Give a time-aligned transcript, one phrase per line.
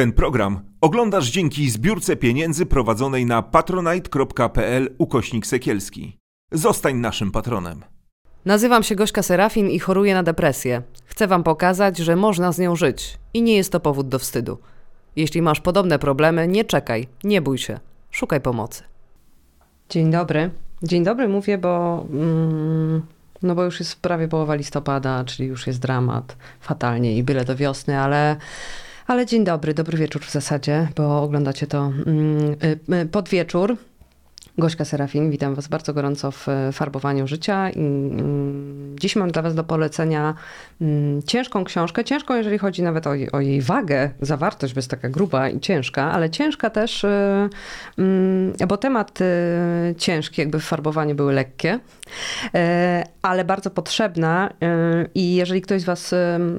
[0.00, 6.16] Ten program oglądasz dzięki zbiórce pieniędzy prowadzonej na patronite.pl ukośnik sekielski.
[6.52, 7.84] Zostań naszym patronem.
[8.44, 10.82] Nazywam się Gośka Serafin i choruję na depresję.
[11.04, 14.58] Chcę Wam pokazać, że można z nią żyć i nie jest to powód do wstydu.
[15.16, 17.80] Jeśli masz podobne problemy, nie czekaj, nie bój się,
[18.10, 18.82] szukaj pomocy.
[19.88, 20.50] Dzień dobry.
[20.82, 22.06] Dzień dobry mówię, bo.
[22.10, 23.02] Mm,
[23.42, 27.56] no bo już jest prawie połowa listopada, czyli już jest dramat, fatalnie i byle do
[27.56, 28.36] wiosny, ale.
[29.06, 33.76] Ale dzień dobry, dobry wieczór w zasadzie, bo oglądacie to mm, y, y, pod wieczór.
[34.58, 37.70] Gośka Serafin, witam Was bardzo gorąco w farbowaniu życia.
[37.70, 40.34] Mm, dziś mam dla Was do polecenia
[40.80, 42.04] mm, ciężką książkę.
[42.04, 46.12] Ciężką, jeżeli chodzi nawet o, o jej wagę, zawartość, bo jest taka gruba i ciężka,
[46.12, 51.80] ale ciężka też, y, bo temat y, ciężki, jakby w farbowaniu były lekkie,
[53.22, 54.50] ale bardzo potrzebna.
[55.14, 56.14] I jeżeli ktoś z Was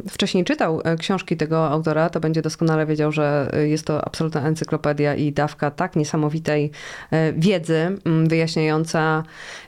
[0.10, 5.32] wcześniej czytał książki tego autora, to będzie doskonale wiedział, że jest to absolutna encyklopedia i
[5.32, 6.72] dawka tak niesamowitej
[7.34, 9.24] wiedzy, wyjaśniająca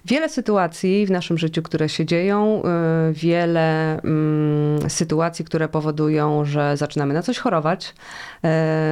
[0.06, 2.64] wiele sytuacji w naszym życiu, które się dzieją,
[3.12, 4.00] wiele
[4.88, 7.96] sytuacji, które powodują, że zaczynamy na coś chorować.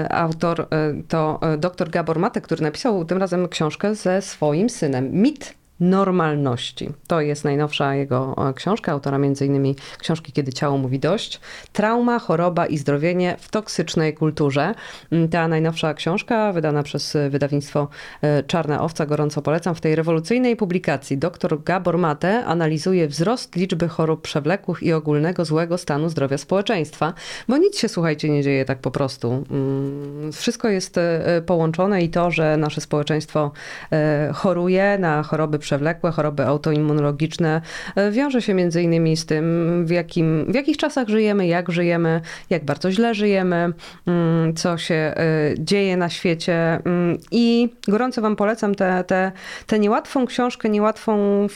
[0.10, 0.68] Autor
[1.08, 5.12] to dr Gabor Mate, który napisał tym razem książkę ze swoim synem.
[5.12, 6.90] Mit normalności.
[7.08, 9.76] To jest najnowsza jego e, książka, autora m.in.
[10.00, 11.40] książki Kiedy ciało mówi dość.
[11.74, 14.76] Trauma, choroba i zdrowienie w toksycznej kulturze.
[15.12, 17.88] Mm, ta najnowsza książka, wydana przez wydawnictwo
[18.22, 19.76] e, Czarna Owca, gorąco polecam.
[19.76, 25.78] W tej rewolucyjnej publikacji dr Gabor Mate analizuje wzrost liczby chorób przewlekłych i ogólnego złego
[25.78, 27.14] stanu zdrowia społeczeństwa,
[27.48, 29.46] bo nic się, słuchajcie, nie dzieje tak po prostu.
[29.52, 33.52] Mm, wszystko jest e, połączone i to, że nasze społeczeństwo
[34.34, 37.62] choruje na choroby przewlekłe, przewlekłe, choroby autoimmunologiczne,
[37.96, 42.22] e, wiąże się między innymi z tym, w, jakim, w jakich czasach żyjemy, jak żyjemy,
[42.50, 43.74] jak bardzo źle żyjemy,
[44.08, 45.14] mm, co się e,
[45.60, 46.80] dzieje na świecie.
[46.86, 49.32] Mm, I gorąco Wam polecam tę te,
[49.68, 51.48] te niełatwą książkę, niełatwą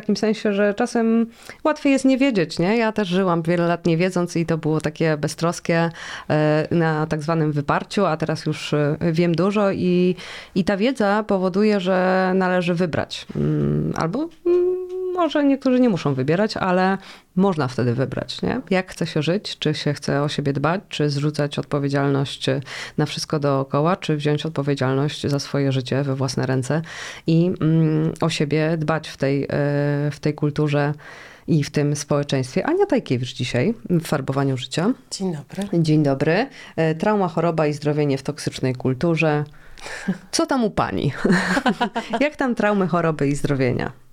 [0.00, 1.26] takim sensie, że czasem
[1.64, 2.76] łatwiej jest nie wiedzieć, nie?
[2.76, 5.90] Ja też żyłam wiele lat nie wiedząc i to było takie beztroskie
[6.30, 10.16] e, na tak zwanym wyparciu, a teraz już e, wiem dużo i,
[10.54, 13.26] i ta wiedza powoduje, że należy wybrać.
[13.36, 16.98] Mm, albo mm, może niektórzy nie muszą wybierać, ale
[17.36, 18.60] można wtedy wybrać, nie?
[18.70, 22.46] Jak chce się żyć, czy się chce o siebie dbać, czy zrzucać odpowiedzialność
[22.98, 26.82] na wszystko dookoła, czy wziąć odpowiedzialność za swoje życie we własne ręce
[27.26, 29.48] i mm, o siebie dbać w tej, e,
[30.10, 30.92] w tej kulturze
[31.46, 32.66] i w tym społeczeństwie.
[32.66, 34.92] Ania Tajkiewicz dzisiaj w farbowaniu życia.
[35.10, 35.82] Dzień dobry.
[35.82, 36.46] Dzień dobry.
[36.76, 39.44] E, trauma, choroba i zdrowienie w toksycznej kulturze.
[40.30, 41.12] Co tam u pani?
[42.20, 44.05] Jak tam traumy, choroby i zdrowienia?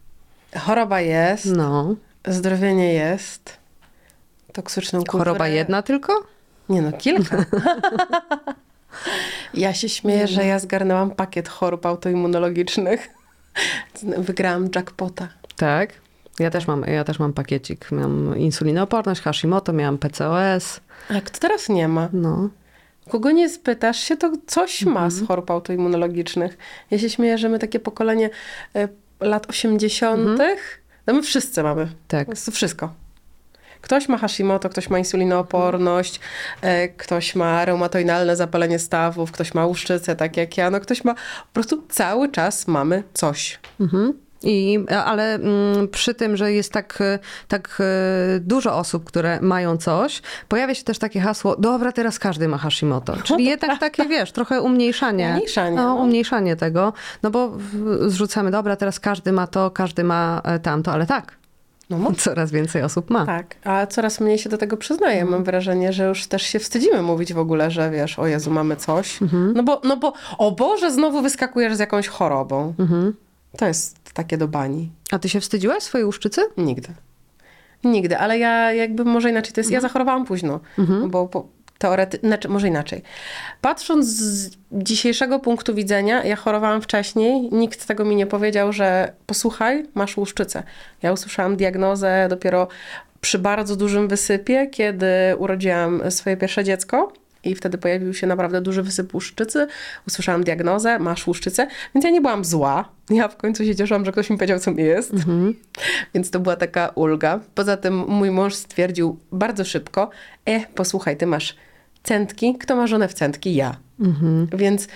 [0.59, 1.45] Choroba jest.
[1.45, 1.95] No.
[2.27, 3.57] Zdrowienie jest.
[4.53, 5.19] Toksyczną kulturę.
[5.19, 6.13] Choroba jedna tylko?
[6.69, 7.45] Nie no, kilka.
[9.53, 13.09] ja się śmieję, że ja zgarnęłam pakiet chorób autoimmunologicznych.
[14.17, 15.27] Wygrałam jackpota.
[15.55, 15.93] Tak?
[16.39, 17.91] Ja też mam, ja też mam pakiecik.
[17.91, 20.79] Miałam insulinooporność, Hashimoto, miałam PCOS.
[21.09, 22.09] A kto teraz nie ma?
[22.13, 22.49] No.
[23.09, 25.27] Kogo nie spytasz się, to coś ma z mhm.
[25.27, 26.57] chorób autoimmunologicznych.
[26.91, 28.29] Ja się śmieję, że my takie pokolenie
[28.75, 28.87] e,
[29.23, 30.57] lat 80., mhm.
[31.07, 31.87] no my wszyscy mamy.
[32.07, 32.27] Tak.
[32.45, 32.93] To wszystko.
[33.81, 36.19] Ktoś ma Hashimoto, ktoś ma insulinooporność,
[36.61, 40.69] e, ktoś ma reumatoidalne zapalenie stawów, ktoś ma łuszczycę, tak jak ja.
[40.69, 43.59] No ktoś ma, po prostu cały czas mamy coś.
[43.79, 44.13] Mhm.
[44.43, 46.99] I, ale mm, przy tym, że jest tak,
[47.47, 52.47] tak e, dużo osób, które mają coś, pojawia się też takie hasło, dobra, teraz każdy
[52.47, 53.15] ma Hashimoto.
[53.23, 55.29] Czyli jednak takie, wiesz, trochę umniejszanie.
[55.33, 55.75] Umniejszanie.
[55.75, 56.93] No, no, umniejszanie tego,
[57.23, 57.51] no bo
[58.07, 61.37] zrzucamy, dobra, teraz każdy ma to, każdy ma e, tamto, ale tak.
[61.89, 63.25] No, coraz więcej osób ma.
[63.25, 65.21] Tak, a coraz mniej się do tego przyznaje.
[65.21, 65.31] Mhm.
[65.31, 68.75] Mam wrażenie, że już też się wstydzimy mówić w ogóle, że wiesz, o Jezu, mamy
[68.75, 69.21] coś.
[69.21, 69.53] Mhm.
[69.55, 72.73] No, bo, no bo, o Boże, znowu wyskakujesz z jakąś chorobą.
[72.79, 73.13] Mhm.
[73.57, 74.91] To jest takie do bani.
[75.11, 76.41] A ty się wstydziłaś swojej łuszczycy?
[76.57, 76.89] Nigdy.
[77.83, 79.73] Nigdy, ale ja jakby może inaczej, to jest, mhm.
[79.73, 81.09] ja zachorowałam późno, mhm.
[81.09, 81.47] bo po,
[81.77, 83.01] teoretycznie, znaczy, może inaczej.
[83.61, 89.85] Patrząc z dzisiejszego punktu widzenia, ja chorowałam wcześniej, nikt tego mi nie powiedział, że posłuchaj,
[89.93, 90.63] masz łuszczycę.
[91.01, 92.67] Ja usłyszałam diagnozę dopiero
[93.21, 95.07] przy bardzo dużym wysypie, kiedy
[95.37, 99.67] urodziłam swoje pierwsze dziecko i wtedy pojawił się naprawdę duży wysyp łuszczycy.
[100.07, 102.89] Usłyszałam diagnozę, masz łuszczycę, więc ja nie byłam zła.
[103.09, 105.13] Ja w końcu się cieszyłam, że ktoś mi powiedział, co mi jest.
[105.13, 105.55] Mhm.
[106.13, 107.39] Więc to była taka ulga.
[107.55, 110.09] Poza tym mój mąż stwierdził bardzo szybko,
[110.45, 111.55] e, posłuchaj, ty masz
[112.03, 112.57] centki.
[112.57, 113.55] Kto ma żonę w centki?
[113.55, 113.75] Ja.
[113.99, 114.47] Mhm.
[114.53, 114.87] Więc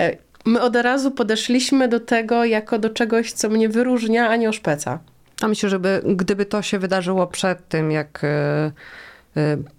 [0.00, 4.48] e, my od razu podeszliśmy do tego jako do czegoś, co mnie wyróżnia, a nie
[4.48, 4.98] oszpeca.
[5.42, 8.24] A myślę, żeby gdyby to się wydarzyło przed tym, jak...
[8.24, 8.72] E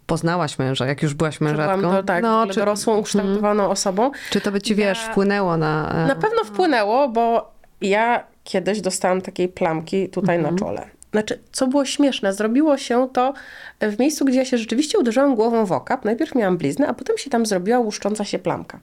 [0.05, 1.77] poznałaś męża, jak już byłaś mężatką.
[1.79, 4.11] Byłam do, tak, no, czy, dorosłą, ukształtowaną osobą.
[4.29, 5.91] czy to by ci, wiesz, Ja- wpłynęło na...
[6.03, 7.51] e, Na pewno wpłynęło, bo
[7.81, 10.87] ja kiedyś dostałam takiej plamki tutaj na czole.
[11.11, 13.33] Znaczy, co było śmieszne, zrobiło się to
[13.81, 16.05] w miejscu, gdzie ja się rzeczywiście uderzyłam głową w okap.
[16.05, 18.79] Najpierw miałam bliznę, a potem się tam zrobiła łuszcząca się plamka.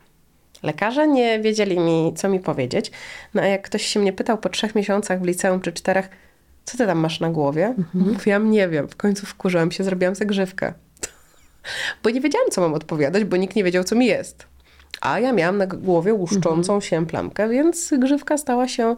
[0.62, 2.90] Lekarze nie wiedzieli mi, co mi powiedzieć.
[3.34, 6.08] No a jak ktoś się mnie pytał po trzech miesiącach w liceum czy czterech,
[6.64, 7.74] co ty tam masz na głowie?
[7.94, 8.88] Mówiłam, nie wiem.
[8.88, 10.74] W końcu wkurzyłam się, zrobiłam zagrzywkę.
[12.02, 14.46] Bo nie wiedziałam, co mam odpowiadać, bo nikt nie wiedział, co mi jest.
[15.00, 18.96] A ja miałam na głowie łuszczącą się plamkę, więc grzywka stała się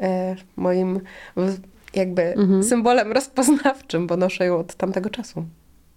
[0.00, 1.00] e, moim
[1.94, 5.44] jakby symbolem rozpoznawczym, bo noszę ją od tamtego czasu.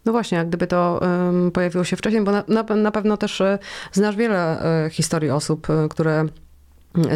[0.05, 3.41] No właśnie, jak gdyby to em, pojawiło się wcześniej, bo na, na, na pewno też
[3.41, 3.59] e,
[3.91, 6.25] znasz wiele e, historii osób, e, które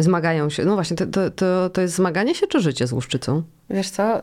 [0.00, 0.64] zmagają się.
[0.64, 3.42] No właśnie, to, to, to, to jest zmaganie się czy życie z łuszczycą?
[3.70, 4.22] Wiesz co?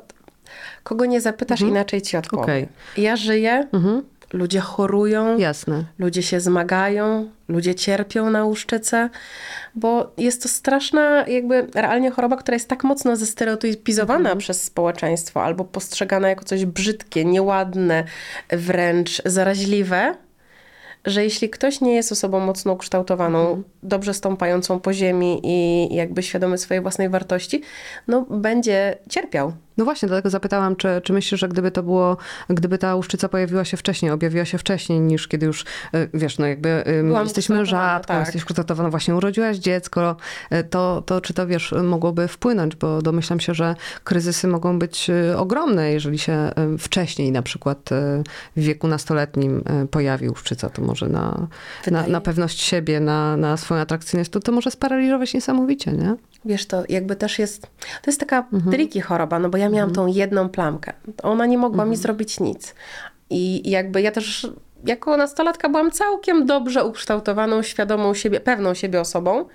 [0.84, 2.44] Kogo nie zapytasz, inaczej ci odpowiem.
[2.44, 2.68] Okej.
[2.98, 4.04] Ja żyję, Mhm.
[4.34, 5.86] ludzie chorują, Jasne.
[6.00, 9.10] ludzie się zmagają, ludzie cierpią na łuszczycę,
[9.76, 15.64] bo jest to straszna jakby realnie choroba, która jest tak mocno zestereotypizowana przez społeczeństwo albo
[15.66, 18.04] postrzegana jako coś brzydkie, nieładne,
[18.50, 20.16] wręcz zaraźliwe,
[21.06, 26.58] że jeśli ktoś nie jest osobą mocno ukształtowaną, dobrze stąpającą po ziemi i jakby świadomy
[26.58, 27.62] swojej własnej wartości,
[28.08, 29.54] no będzie cierpiał.
[29.78, 32.18] No właśnie, dlatego zapytałam, czy, czy myślisz, że gdyby to było,
[32.50, 36.46] gdyby ta łuszczyca pojawiła się wcześniej, objawiła się wcześniej niż kiedy już, e, wiesz, no
[36.48, 38.26] jakby em, Byłam jesteś ukształtowana, mężatką, tak.
[38.26, 40.16] jesteś kształtowana, właśnie urodziłaś dziecko,
[40.50, 45.12] e, to, to czy to, wiesz, mogłoby wpłynąć, bo domyślam się, że kryzysy mogą być
[45.38, 46.50] ogromne, jeżeli się
[46.80, 47.90] wcześniej na przykład
[48.56, 51.48] w wieku nastoletnim pojawi łuszczyca, to może na, na,
[51.86, 56.16] Wydaje- na pewność siebie, na, na swoją atrakcyjność, to, to może sparaliżować niesamowicie, nie?
[56.46, 60.08] Wiesz, to jakby też jest, to jest taka tricky choroba, no bo ja miałam tą
[60.08, 60.94] jedną plamkę.
[61.24, 62.76] Ona nie mogła mi zrobić nic.
[63.30, 64.48] I jakby ja też
[64.86, 69.46] jako nastolatka byłam całkiem dobrze ukształtowaną, świadomą siebie, pewną siebie osobą,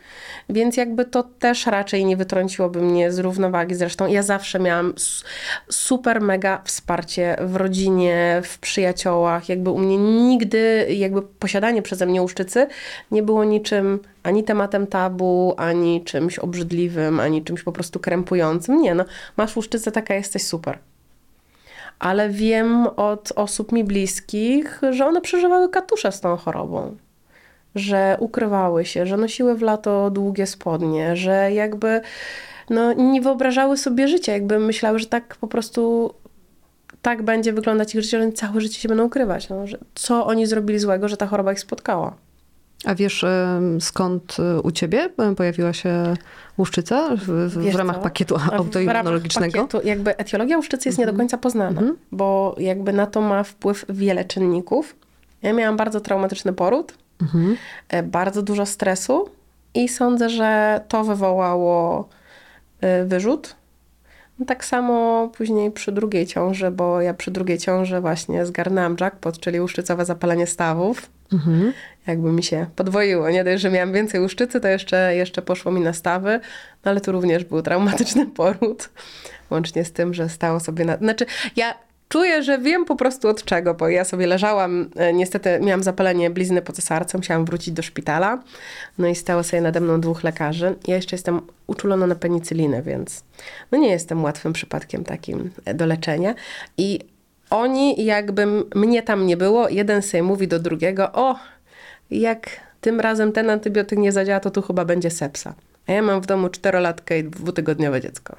[0.49, 3.75] więc jakby to też raczej nie wytrąciłoby mnie z równowagi.
[3.75, 4.95] Zresztą ja zawsze miałam
[5.71, 9.49] super mega wsparcie w rodzinie, w przyjaciołach.
[9.49, 12.67] Jakby u mnie nigdy jakby posiadanie przeze mnie łuszczycy
[13.11, 18.83] nie było niczym ani tematem tabu, ani czymś obrzydliwym, ani czymś po prostu krępującym.
[18.83, 19.05] Nie, no
[19.37, 20.79] masz łuszczycę, taka jesteś super
[21.99, 26.97] ale wiem od osób mi bliskich, że one przeżywały katusze z tą chorobą.
[27.75, 32.01] Że ukrywały się, że nosiły w lato długie spodnie, że jakby
[32.71, 36.15] no, nie wyobrażały sobie życia, jakby myślały, że tak po prostu
[37.03, 39.49] tak będzie wyglądać ich życie, że oni całe życie się będą ukrywać.
[39.49, 42.17] No, że co oni zrobili złego, że ta choroba ich spotkała.
[42.85, 43.25] A wiesz,
[43.81, 46.15] skąd e, u ciebie pojawiła się
[46.59, 48.37] łuszczyca w, w, ramach co?
[48.37, 49.53] ramach autoimmunologicznego?
[49.53, 51.83] pakietu jakby etiologia łuszczycy jest nie do końca poznana,
[52.13, 54.97] bo jakby na to ma wpływ wiele czynników.
[55.43, 56.95] Ja miałam bardzo traumatyczny poród,
[57.89, 59.31] e, bardzo dużo stresu
[59.75, 62.09] i sądzę, że to wywołało
[62.81, 63.57] e, wyrzut.
[64.39, 69.39] No tak samo później przy drugiej ciąży, bo ja przy drugiej ciąży właśnie zgarnęłam jackpot,
[69.39, 71.11] czyli łuszczycowe zapalenie stawów.
[72.07, 73.31] Jakby mi się podwoiło.
[73.31, 76.41] Nie dość, że miałam więcej łuszczycy, to jeszcze, jeszcze poszło mi na stawy,
[76.85, 78.91] no ale tu również był traumatyczny poród.
[79.51, 80.97] Łącznie z tym, że stało sobie na...
[80.97, 81.27] Znaczy,
[81.57, 81.75] ja
[82.09, 86.31] czuję, że wiem po prostu od czego, bo ja sobie leżałam, e, niestety miałam zapalenie
[86.31, 88.43] blizny po cesarce, musiałam wrócić do szpitala,
[88.99, 90.75] no i stało sobie nade mną dwóch lekarzy.
[90.87, 93.25] Ja jeszcze jestem uczulona na penicylinę, więc
[93.73, 96.35] no nie jestem łatwym przypadkiem takim e, do leczenia.
[96.79, 97.01] I
[97.51, 101.39] oni, jakby mnie tam nie było, jeden sobie mówi do drugiego, o,
[102.11, 102.51] jak
[102.81, 105.55] tym razem ten antybiotyk nie zadziała, to tu chyba będzie sepsa.
[105.87, 108.37] A ja mam w domu czterolatkę i dwutygodniowe dziecko.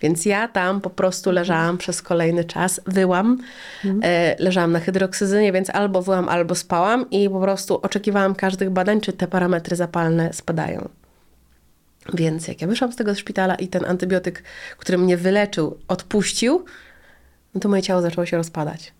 [0.00, 3.38] Więc ja tam po prostu leżałam przez kolejny czas, wyłam,
[4.02, 9.00] e, leżałam na hydroksyzynie, więc albo wyłam, albo spałam i po prostu oczekiwałam każdych badań,
[9.00, 10.88] czy te parametry zapalne spadają.
[12.14, 14.42] Więc jak ja wyszłam z tego szpitala i ten antybiotyk,
[14.78, 16.64] który mnie wyleczył, odpuścił,
[17.54, 18.92] no to moje ciało zaczęło się rozpadać.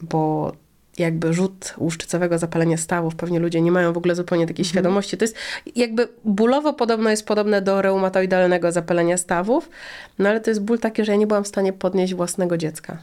[0.00, 0.52] Bo
[0.98, 5.16] jakby rzut łuszczycowego zapalenia stawów, pewnie ludzie nie mają w ogóle zupełnie takiej świadomości.
[5.16, 5.36] To jest
[5.76, 9.70] jakby bólowo podobno jest podobne do reumatoidalnego zapalenia stawów,
[10.18, 12.98] no ale to jest ból taki, że ja nie byłam w stanie podnieść własnego dziecka.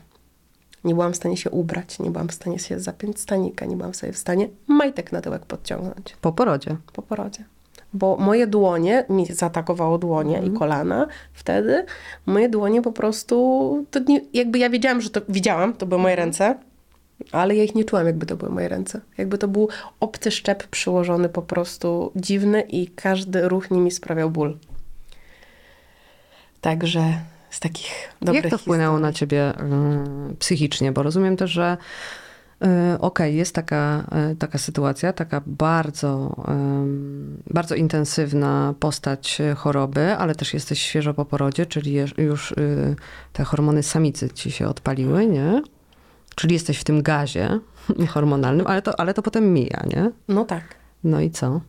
[0.84, 3.94] Nie byłam w stanie się ubrać, nie byłam w stanie się zapiąć stanika, nie byłam
[3.94, 6.78] sobie w stanie majtek na tyłek podciągnąć Po porodzie.
[6.94, 7.44] po porodzie.
[7.94, 11.86] Bo moje dłonie, mi zaatakowało dłonie i kolana wtedy,
[12.26, 16.16] moje dłonie po prostu, to nie, jakby ja wiedziałam, że to, widziałam, to były moje
[16.16, 16.56] ręce,
[17.32, 19.02] ale ja ich nie czułam, jakby to były moje ręce.
[19.18, 19.70] Jakby to był
[20.00, 24.58] obcy szczep przyłożony po prostu dziwny i każdy ruch nimi sprawiał ból.
[26.62, 27.04] Także
[27.50, 29.12] z takich dobrych Jak to wpłynęło historii.
[29.12, 29.54] na ciebie
[30.32, 30.92] y, psychicznie?
[30.92, 31.78] Bo rozumiem też, że
[32.66, 36.36] y, okej, jest taka, y, taka sytuacja, taka bardzo,
[37.48, 42.96] bardzo intensywna postać choroby, ale też jesteś świeżo po porodzie, czyli już y,
[43.34, 45.62] te hormony samicy ci się odpaliły, nie?
[46.36, 47.60] Czyli jesteś w tym gazie
[48.14, 50.12] hormonalnym, ale to, ale to potem mija, nie?
[50.28, 50.64] No tak.
[51.04, 51.62] No i co?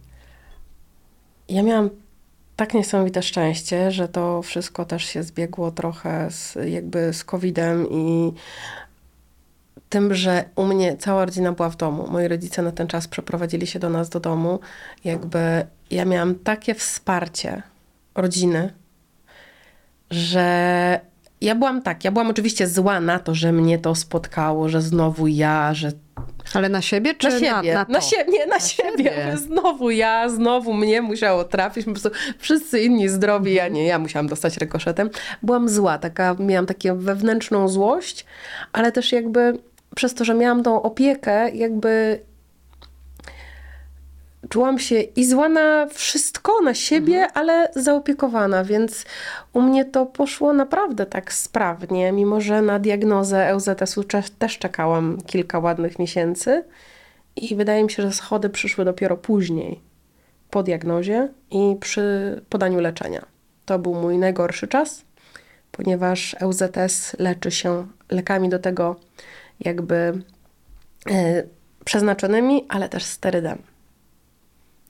[1.49, 1.91] Ja miałam
[2.57, 8.33] tak niesamowite szczęście, że to wszystko też się zbiegło trochę z, jakby z COVID-em i
[9.91, 12.07] tym, że u mnie cała rodzina była w domu.
[12.11, 14.61] Moi rodzice na ten czas przeprowadzili się do nas do domu.
[15.05, 17.63] Jakby ja miałam takie wsparcie
[18.15, 18.73] rodziny,
[20.11, 21.01] że
[21.41, 25.27] ja byłam tak, ja byłam oczywiście zła na to, że mnie to spotkało, że znowu
[25.27, 25.93] ja, że
[26.55, 28.01] Ale na siebie czy na siebie, na, na to?
[28.01, 28.91] siebie, nie, na, siebie.
[29.05, 29.31] siebie.
[29.33, 31.85] Że Znowu ja, znowu mnie musiało trafić.
[31.85, 35.11] Po prostu wszyscy inni zdrowi, ja nie, ja musiałam dostać rykoszetem.
[35.43, 38.27] Byłam zła, taka, miałam taką wewnętrzną złość,
[38.73, 39.59] ale też jakby
[39.95, 42.21] przez to, że miałam tą opiekę, jakby
[44.49, 49.05] czułam się i zła na wszystko, na siebie, ale zaopiekowana, więc
[49.53, 54.05] u mnie to poszło naprawdę tak sprawnie, mimo że na diagnozę EUZS-u
[54.39, 56.65] też czekałam kilka ładnych miesięcy
[57.37, 59.81] i wydaje mi się, że schody przyszły dopiero później,
[60.51, 63.27] po diagnozie i przy podaniu leczenia.
[63.65, 65.05] To był mój najgorszy czas,
[65.73, 68.97] ponieważ EUZS leczy się lekami do tego
[69.61, 70.23] jakby
[71.11, 71.43] e,
[71.85, 73.63] przeznaczonymi, ale też sterydem.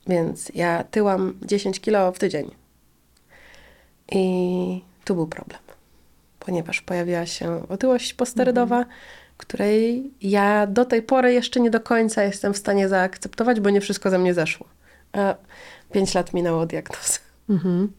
[0.07, 2.51] Więc ja tyłam 10 kilo w tydzień.
[4.11, 5.59] I tu był problem,
[6.39, 8.85] ponieważ pojawiła się otyłość posterydowa,
[9.37, 13.81] której ja do tej pory jeszcze nie do końca jestem w stanie zaakceptować, bo nie
[13.81, 14.67] wszystko ze mnie zeszło.
[15.13, 15.35] A
[15.91, 17.19] 5 lat minęło od diagnozy.
[17.49, 17.91] Mhm.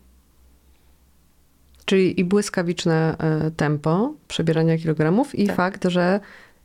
[1.84, 5.56] Czyli i błyskawiczne e, tempo przebierania kilogramów i Tak.
[5.56, 6.20] fakt, że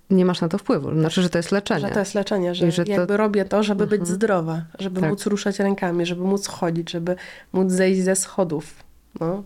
[0.09, 0.99] nie masz na to wpływu.
[0.99, 1.87] Znaczy, że to jest leczenie.
[1.87, 5.01] Że to jest leczenie, że, I że to- jakby robię to, żeby być zdrowa, żeby
[5.01, 5.09] Tak.
[5.09, 7.15] móc ruszać rękami, żeby móc chodzić, żeby
[7.53, 8.73] móc zejść ze schodów.
[9.19, 9.43] No.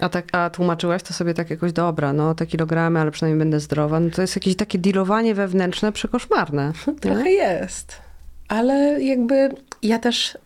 [0.00, 3.60] A, tak, a tłumaczyłaś to sobie tak jakoś, dobra, no te kilogramy, ale przynajmniej będę
[3.60, 4.00] zdrowa.
[4.00, 6.72] No to jest jakieś takie dealowanie wewnętrzne przekoszmarne.
[6.86, 6.94] nie?
[6.94, 7.96] Trochę jest.
[8.48, 9.48] Ale jakby
[9.82, 10.38] ja też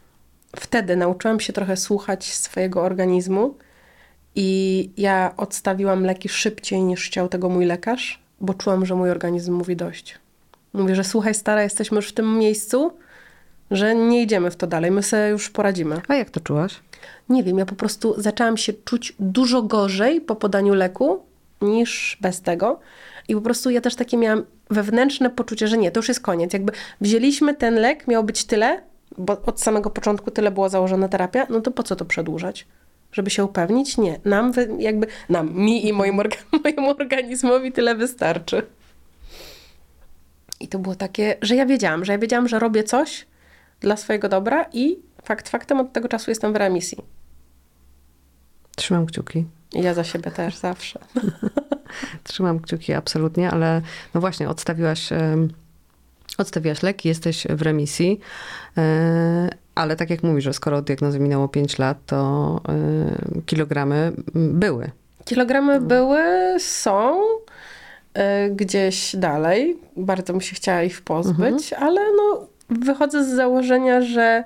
[0.57, 3.55] wtedy nauczyłam się trochę słuchać swojego organizmu
[4.35, 9.53] i ja odstawiłam leki szybciej niż chciał tego mój lekarz, bo czułam, że mój organizm
[9.55, 10.19] mówi dość.
[10.73, 12.93] Mówię, że słuchaj stara, jesteśmy już w tym miejscu,
[13.71, 16.01] że nie idziemy w to dalej, my sobie już poradzimy.
[16.09, 16.81] A jak to czułaś?
[17.29, 21.23] Nie wiem, ja po prostu zaczęłam się czuć dużo gorzej po podaniu leku
[21.61, 22.81] niż bez tego.
[23.29, 26.53] I po prostu ja też takie miałam wewnętrzne poczucie, że nie, to już jest koniec.
[26.53, 28.83] Jakby wzięliśmy ten lek, miało być tyle,
[29.19, 32.67] bo od samego początku tyle była założona terapia, no to po co to przedłużać?
[33.17, 33.99] Żeby się upewnić?
[33.99, 34.21] Nie.
[34.25, 38.63] Nam, jakby, nam, mi i moim orga- mojemu organizmowi tyle wystarczy.
[40.61, 43.27] I to było takie, że ja wiedziałam, że ja wiedziałam, że robię coś
[43.81, 46.99] dla swojego dobra i fakt faktem od tego czasu jestem w remisji.
[48.77, 49.45] Trzymam kciuki.
[49.73, 51.01] Ja za siebie też zawsze.
[52.25, 53.83] Trzymam kciuki absolutnie, ale
[54.15, 55.13] no właśnie, odstawiłaś,
[56.39, 58.21] odstawiłaś leki, jesteś w remisji,
[58.79, 64.13] e, ale tak jak mówisz, że skoro od diagnozy minęło 5 lat, to e, kilogramy
[64.35, 64.91] były.
[65.27, 66.21] Kilogramy były,
[66.59, 69.77] są y, gdzieś dalej.
[69.97, 74.45] Bardzo bym się chciała ich pozbyć, ale no, wychodzę z założenia, że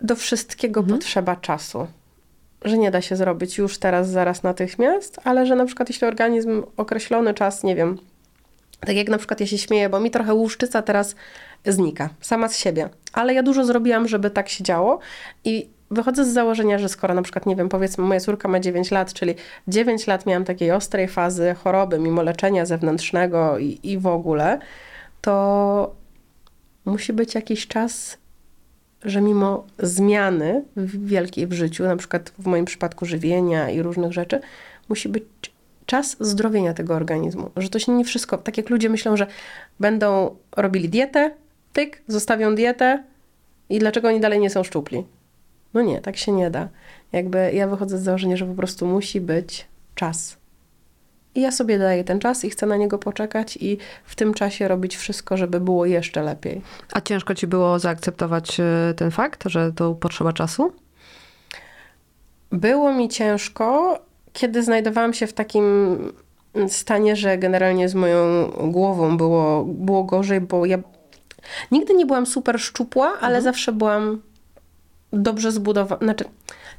[0.00, 1.86] do wszystkiego potrzeba czasu.
[2.64, 6.62] Że nie da się zrobić już teraz, zaraz, natychmiast, ale że na przykład jeśli organizm
[6.76, 7.98] określony czas, nie wiem,
[8.86, 11.14] tak jak na przykład ja się śmieję, bo mi trochę łuszczyca teraz
[11.64, 12.88] znika, sama z siebie.
[13.12, 14.98] Ale ja dużo zrobiłam, żeby tak się działo
[15.44, 18.90] i wychodzę z założenia, że skoro na przykład, nie wiem, powiedzmy moja córka ma 9
[18.90, 19.34] lat, czyli
[19.68, 24.58] 9 lat miałam takiej ostrej fazy choroby, mimo leczenia zewnętrznego i, i w ogóle,
[25.20, 25.94] to
[26.84, 28.18] musi być jakiś czas,
[29.04, 34.40] że mimo zmiany wielkiej w życiu, na przykład w moim przypadku żywienia i różnych rzeczy,
[34.88, 35.24] musi być
[35.86, 37.50] czas zdrowienia tego organizmu.
[37.56, 39.26] Że to się nie wszystko, tak jak ludzie myślą, że
[39.80, 41.30] będą robili dietę,
[41.72, 43.04] tyk, zostawią dietę
[43.70, 45.04] i dlaczego oni dalej nie są szczupli.
[45.74, 46.68] No nie, tak się nie da.
[47.12, 50.36] Jakby ja wychodzę z założenia, że po prostu musi być czas.
[51.34, 54.68] I ja sobie daję ten czas i chcę na niego poczekać i w tym czasie
[54.68, 56.62] robić wszystko, żeby było jeszcze lepiej.
[56.92, 60.72] A ciężko ci było zaakceptować e, ten fakt, że to potrzeba czasu?
[62.52, 63.98] Było mi ciężko,
[64.36, 65.96] kiedy znajdowałam się w takim
[66.68, 70.78] stanie, że generalnie z moją głową było, było gorzej, bo ja
[71.72, 74.22] nigdy nie byłam super szczupła, ale zawsze byłam
[75.12, 76.02] dobrze zbudowana.
[76.02, 76.24] Znaczy,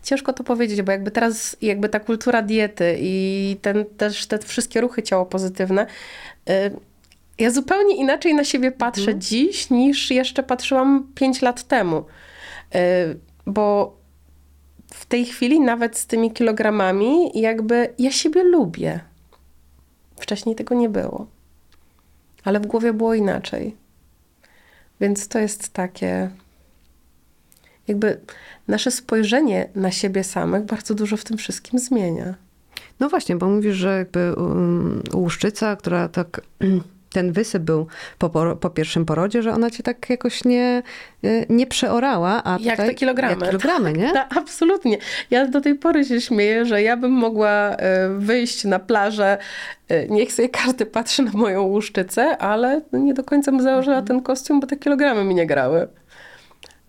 [0.03, 4.81] ciężko to powiedzieć, bo jakby teraz jakby ta kultura diety i ten, też te wszystkie
[4.81, 5.85] ruchy ciało pozytywne,
[6.49, 6.71] y,
[7.39, 9.21] ja zupełnie inaczej na siebie patrzę Mhm.
[9.21, 12.05] dziś niż jeszcze patrzyłam 5 lat temu.
[12.75, 13.96] Y, Bo
[14.93, 18.99] w tej chwili nawet z tymi kilogramami jakby ja siebie lubię.
[20.19, 21.27] Wcześniej tego nie było.
[22.43, 23.75] Ale w głowie było inaczej.
[25.01, 26.29] Więc to jest takie.
[27.87, 28.19] Jakby
[28.67, 32.35] nasze spojrzenie na siebie samych bardzo dużo w tym wszystkim zmienia.
[32.99, 36.41] No właśnie, bo mówisz, że jakby um, łuszczyca, która tak...
[37.13, 37.87] Ten wysyp był
[38.17, 40.83] po, po pierwszym porodzie, że ona cię tak jakoś nie,
[41.25, 43.35] y, nie przeorała, a Jak tutaj, te kilogramy.
[43.39, 44.11] Jak kilogramy, nie?
[44.17, 44.97] Tak, absolutnie.
[45.31, 49.37] Ja do tej pory się śmieję, że ja bym mogła e, wyjść na plażę,
[49.89, 54.07] e, niech sobie każdy patrzy na moją łuszczycę, ale nie do końca bym założyła Mhm.
[54.07, 55.87] ten kostium, bo te kilogramy mi nie grały.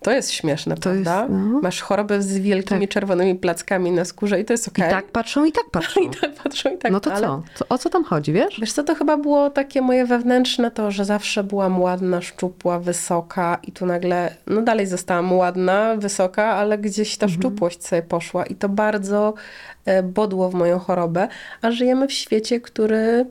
[0.08, 1.34] To jest śmieszne, To jest, prawda?
[1.34, 1.60] no.
[1.60, 2.90] Masz chorobę z wielkimi Tak.
[2.90, 4.90] czerwonymi plackami na skórze i to jest I okej.
[4.90, 6.00] tak patrzą, i tak patrzą.
[6.06, 6.92] I tak patrzą i tak.
[6.92, 7.26] No to ale...
[7.26, 7.42] co?
[7.54, 7.64] co?
[7.68, 8.60] O co tam chodzi, wiesz?
[8.60, 13.58] Wiesz co, to chyba było takie moje wewnętrzne to, że zawsze byłam ładna, szczupła, wysoka
[13.62, 18.54] i tu nagle, no dalej zostałam ładna, wysoka, ale gdzieś ta szczupłość sobie poszła i
[18.54, 19.34] to bardzo
[19.84, 21.28] e, bodło w moją chorobę,
[21.62, 23.26] a żyjemy w świecie, który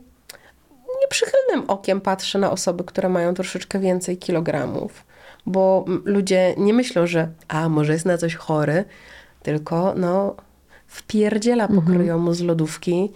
[1.01, 5.06] nieprzychylnym okiem patrzy na osoby, które mają troszeczkę więcej kilogramów,
[5.47, 8.85] bo ludzie nie myślą, że a, może jest na coś chory,
[9.43, 10.35] tylko no
[10.87, 13.11] wpierdziela po kryjomu z lodówki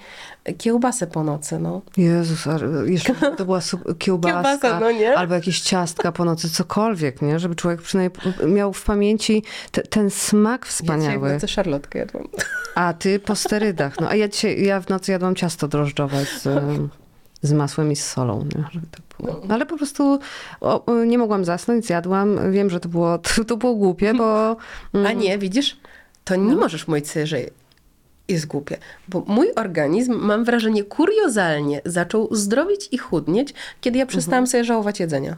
[0.58, 1.82] kiełbasę po nocy, no.
[1.98, 2.48] Jezus,
[2.86, 3.60] jeszcze to była
[3.98, 5.18] kiełbaska, Kiełbasa, no nie?
[5.18, 7.40] albo jakieś ciastka po nocy, cokolwiek, nie?
[7.40, 11.04] Żeby człowiek przynajmniej miał w pamięci te, ten smak Ja wspaniały.
[11.06, 12.28] dzisiaj w nocy szarlotkę jadłam.
[12.76, 14.00] A ty po sterydach.
[14.00, 16.48] No a ja dzisiaj, ja w nocy jadłam ciasto drożdżowe z,
[17.42, 18.64] z masłem i z solą, nie?
[18.72, 18.88] Żeby
[19.20, 19.42] było.
[19.48, 20.20] No, ale po prostu
[20.62, 22.52] o, nie mogłam zasnąć, zjadłam.
[22.52, 24.58] Wiem, że to było, to, to było głupie, bo...
[24.94, 25.78] mm, A nie, widzisz,
[26.24, 27.38] to nie możesz mówić sobie, że
[28.28, 28.78] jest głupie.
[29.08, 35.00] Bo mój organizm, mam wrażenie, kuriozalnie zaczął zdrowić i chudnieć, kiedy ja przestałam sobie żałować
[35.00, 35.38] jedzenia.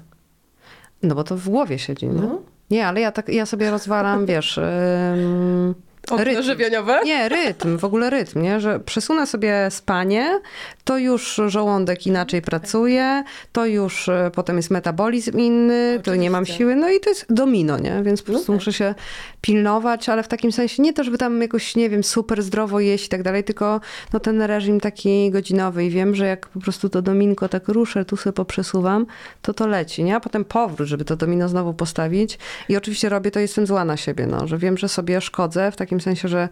[1.04, 2.22] No bo to w głowie siedzi, nie?
[2.22, 2.42] No.
[2.70, 4.58] Nie, ale ja, tak, ja sobie rozwalam, wiesz...
[4.58, 5.74] em,
[6.10, 7.00] Okno żywieniowe?
[7.06, 8.60] Nie, rytm, w ogóle rytm, nie?
[8.60, 10.40] Że przesunę sobie spanie,
[10.84, 16.44] to już żołądek inaczej pracuje, to już e, potem jest metabolizm inny, to nie mam
[16.44, 16.58] Oczywiście.
[16.58, 18.04] siły, no i to jest domino, nie?
[18.04, 18.56] Więc po prostu tak.
[18.56, 18.96] muszę się
[19.42, 23.06] pilnować, ale w takim sensie nie to, żeby tam jakoś, nie wiem, super zdrowo jeść
[23.06, 23.82] i tak dalej, tylko
[24.14, 28.06] no ten reżim taki godzinowy i wiem, że jak po prostu to dominko tak ruszę,
[28.06, 29.06] tu sobie poprzesuwam,
[29.42, 30.16] to to leci, nie?
[30.16, 32.38] A potem powrót, żeby to domino znowu postawić
[32.70, 35.76] i oczywiście robię to, jestem zła na siebie, no, że wiem, że sobie szkodzę w
[35.76, 36.50] takim sensie, że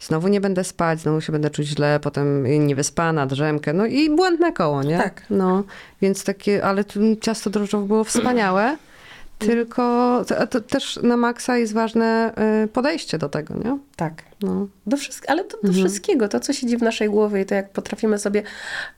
[0.00, 4.52] znowu nie będę spać, znowu się będę czuć źle, potem niewyspana, drzemkę, no i błędne
[4.52, 4.98] koło, nie?
[4.98, 5.22] Tak.
[5.30, 5.64] No,
[6.02, 6.84] więc takie, ale
[7.20, 8.76] ciasto drożdżowe było wspaniałe,
[9.38, 9.82] tylko
[10.28, 12.32] to, to też na maksa jest ważne
[12.64, 13.78] y, podejście do tego, nie?
[13.96, 14.22] Tak.
[14.42, 14.66] No.
[14.86, 18.18] Do ale do, do wszystkiego, to co siedzi w naszej głowie i to jak potrafimy
[18.18, 18.42] sobie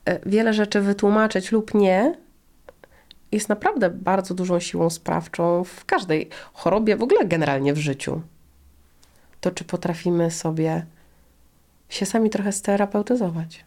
[0.05, 2.15] e, wiele rzeczy wytłumaczyć lub nie,
[3.33, 8.21] jest naprawdę bardzo dużą siłą sprawczą w każdej chorobie, w ogóle generalnie w życiu.
[9.43, 10.87] To czy potrafimy sobie
[11.89, 13.65] się sami trochę sterapeutyzować.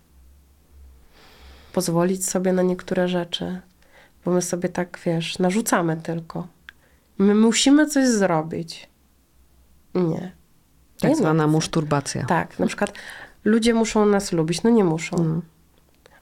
[1.73, 3.61] Pozwolić sobie na niektóre rzeczy,
[4.25, 6.47] bo my sobie tak, wiesz, narzucamy tylko.
[7.17, 8.89] My musimy coś zrobić.
[9.95, 10.31] Nie.
[10.99, 12.25] Tak Nie zwana muszturbacja.
[12.25, 12.93] Tak, na przykład
[13.45, 14.63] ludzie muszą nas lubić.
[14.63, 15.17] No nie muszą.
[15.17, 15.41] Mm.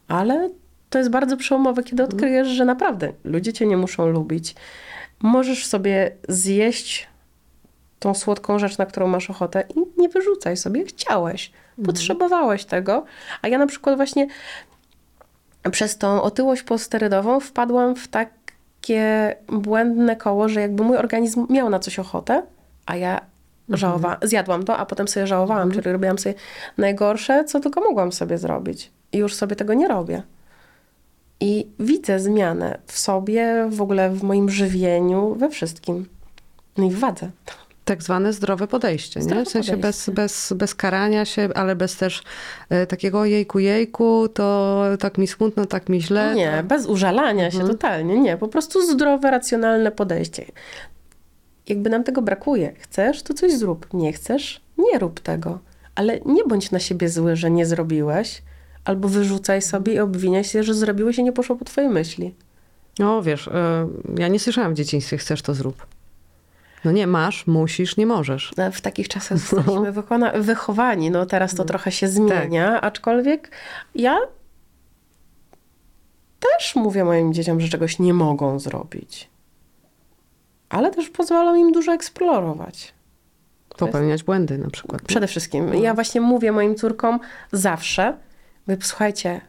[0.08, 0.50] Ale
[0.89, 4.56] to jest bardzo przełomowe, kiedy odkryjesz, że naprawdę ludzie cię nie muszą lubić.
[5.22, 7.12] Możesz sobie zjeść
[8.04, 10.86] tą słodką rzecz, na którą masz ochotę i nie wyrzucaj sobie.
[10.86, 11.52] Chciałeś,
[11.86, 13.06] potrzebowałeś tego.
[13.42, 14.28] A ja na przykład właśnie
[15.72, 21.80] przez tą otyłość posterydową wpadłam w takie błędne koło, że jakby mój organizm miał na
[21.80, 22.44] coś ochotę,
[22.86, 23.22] a ja
[23.70, 26.36] żałowałam, zjadłam to, a potem sobie żałowałam, czyli robiłam sobie
[26.78, 28.92] najgorsze, co tylko mogłam sobie zrobić.
[29.12, 30.24] I już sobie tego nie robię.
[31.39, 36.06] I widzę zmianę w sobie, w ogóle w moim żywieniu, we wszystkim.
[36.78, 37.30] No i w wadze.
[37.86, 39.24] Tak zwane zdrowe podejście, nie?
[39.24, 40.12] Zdrowe W sensie bez, podejście.
[40.12, 42.24] bez, bez karania się, ale bez też
[42.69, 46.36] e, takiego jejku, jejku, to tak mi smutno, tak mi źle.
[46.36, 46.63] Nie, to...
[46.63, 48.38] bez użalania się totalnie, nie.
[48.38, 50.46] Po prostu zdrowe, racjonalne podejście.
[51.67, 52.74] Jakby nam tego brakuje.
[52.80, 53.93] Chcesz, to coś zrób.
[53.93, 55.60] Nie chcesz, nie rób tego.
[55.96, 58.41] Ale nie bądź na siebie zły, że nie zrobiłeś,
[58.86, 62.36] albo wyrzucaj sobie i obwiniaj się, że zrobiłeś i nie poszło po twojej myśli.
[63.00, 65.86] No wiesz, e, ja nie słyszałam w dzieciństwie, chcesz to zrób.
[66.86, 68.52] No nie, masz, musisz, nie możesz.
[68.58, 71.12] No, W takich czasach zostaliśmy wykona- wychowani.
[71.12, 73.52] No teraz to trochę się zmienia, aczkolwiek
[73.96, 74.17] ja
[76.39, 79.30] też mówię moim dzieciom, że czegoś nie mogą zrobić.
[80.69, 82.93] Ale też pozwalam im dużo eksplorować.
[83.78, 85.02] Popełniać błędy na przykład.
[85.02, 85.74] Przede wszystkim.
[85.74, 87.19] Ja właśnie mówię moim córkom
[87.52, 88.17] zawsze,
[88.67, 89.41] mówię, słuchajcie,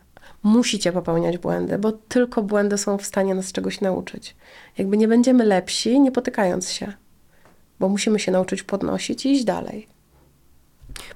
[0.42, 4.36] musicie popełniać błędy, bo tylko błędy są w stanie nas czegoś nauczyć.
[4.78, 6.92] Jakby nie będziemy lepsi, nie potykając się,
[7.80, 9.86] bo musimy się nauczyć podnosić i iść dalej.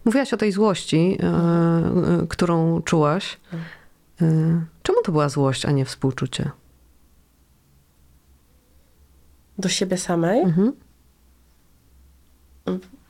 [0.05, 3.38] Mówiłaś o tej złości, e, e, którą czułaś.
[4.23, 4.27] E,
[4.83, 6.51] czemu to była złość, a nie współczucie?
[9.59, 10.73] Do siebie samej, Mhm.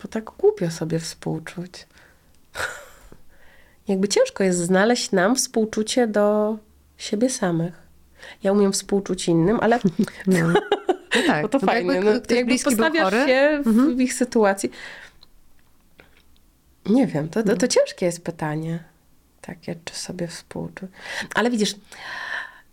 [0.03, 1.87] bo tak głupio sobie współczuć.
[3.89, 6.57] Jakby ciężko jest znaleźć nam współczucie do
[6.97, 7.89] siebie samych.
[8.43, 9.79] Ja umiem współczuć innym, ale
[10.27, 10.37] No.
[11.17, 11.43] No tak.
[11.43, 11.95] Bo to no fajne.
[11.95, 13.97] jakby No, bliski był postawiasz chory, się w, Mhm.
[13.97, 14.71] w ich sytuacji.
[16.87, 18.85] Nie wiem, to, to, to ciężkie jest pytanie.
[19.41, 20.91] Takie, czy sobie współczuć.
[21.35, 21.75] Ale widzisz,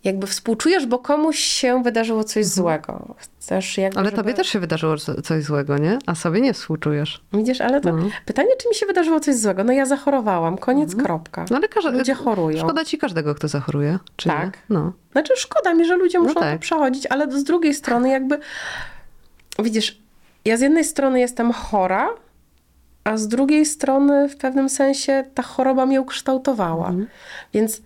[0.06, 3.16] jakby współczujesz, bo komuś się wydarzyło coś złego.
[3.18, 4.18] Chcesz jakby, Ale żeby...
[4.18, 6.00] tobie też się wydarzyło co- coś złego, nie?
[6.06, 7.24] A sobie nie współczujesz.
[7.34, 8.04] Widzisz, ale to No.
[8.26, 9.64] pytanie, czy mi się wydarzyło coś złego?
[9.64, 11.46] No ja zachorowałam, koniec, kropka.
[11.50, 12.60] No ale każdy, Ludzie chorują.
[12.64, 14.00] Szkoda ci każdego, kto zachoruje.
[14.16, 14.46] Czy Tak.
[14.46, 14.52] Nie?
[14.70, 14.94] No.
[15.12, 16.54] Znaczy szkoda mi, że ludzie muszą tak.
[16.54, 18.40] to przechodzić, ale z drugiej strony jakby,
[19.60, 20.02] widzisz,
[20.46, 22.10] ja z jednej strony jestem chora,
[23.04, 26.94] a z drugiej strony w pewnym sensie ta choroba mnie ukształtowała.
[27.54, 27.82] Więc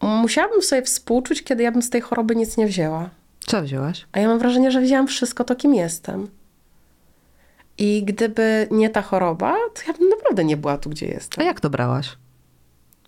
[0.00, 3.10] musiałabym sobie współczuć, kiedy ja bym z tej choroby nic nie wzięła.
[3.46, 4.06] Co wzięłaś?
[4.12, 6.28] A ja mam wrażenie, że wzięłam wszystko to, kim jestem.
[7.78, 11.46] I gdyby nie ta choroba, to ja bym naprawdę nie była tu, gdzie A jestem.
[11.46, 12.16] jak to brałaś?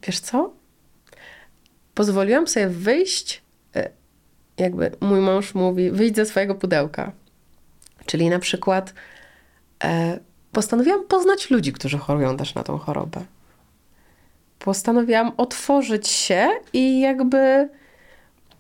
[0.07, 0.53] Wiesz co?
[1.95, 3.43] Pozwoliłam sobie wyjść,
[3.77, 3.91] e,
[4.59, 7.13] jakby mój mąż mówi, wyjść ze swojego pudełka.
[8.07, 8.95] Czyli na przykład
[9.85, 10.19] e,
[10.53, 13.25] postanowiłam poznać ludzi, którzy chorują też na tą chorobę.
[14.65, 17.69] Postanowiłam otworzyć się i jakby.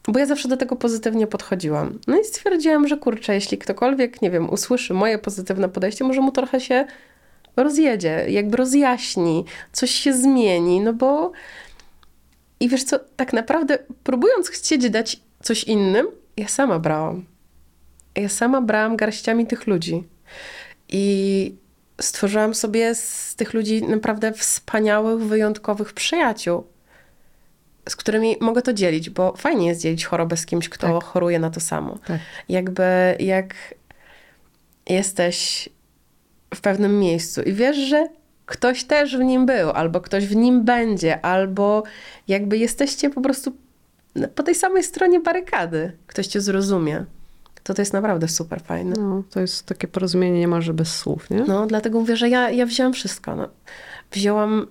[0.09, 1.99] Bo ja zawsze do tego pozytywnie podchodziłam.
[2.07, 6.33] No i stwierdziłam, że kurczę, jeśli ktokolwiek, nie wiem, usłyszy moje pozytywne podejście, może mu
[6.33, 6.85] trochę się
[7.57, 11.33] rozjedzie, jakby rozjaśni, coś się zmieni, no bo.
[12.61, 17.25] I wiesz co, tak naprawdę próbując chcieć dać coś innym, ja sama brałam.
[18.17, 20.05] Ja sama brałam garściami tych ludzi.
[20.89, 21.55] I
[22.01, 26.65] stworzyłam sobie z tych ludzi naprawdę wspaniałych, wyjątkowych przyjaciół,
[27.89, 31.05] z którymi mogę to dzielić, bo fajnie jest dzielić chorobę z kimś, kto Tak.
[31.05, 31.99] choruje na to samo.
[32.07, 32.21] Tak.
[32.49, 33.55] Jakby jak
[34.89, 35.69] jesteś
[36.55, 38.09] w pewnym miejscu i wiesz, że
[38.47, 41.83] ktoś też w nim był, albo ktoś w nim będzie, albo
[42.29, 43.53] jakby jesteście po prostu
[44.35, 45.97] po tej samej stronie barykady.
[46.07, 47.05] Ktoś cię zrozumie.
[47.63, 48.95] To to jest naprawdę super fajne.
[48.99, 51.45] No, to jest takie porozumienie niemalże bez słów, nie?
[51.45, 53.37] No, dlatego mówię, że ja, ja wzięłam wszystko.
[53.37, 53.49] No.
[54.13, 54.67] Wzięłam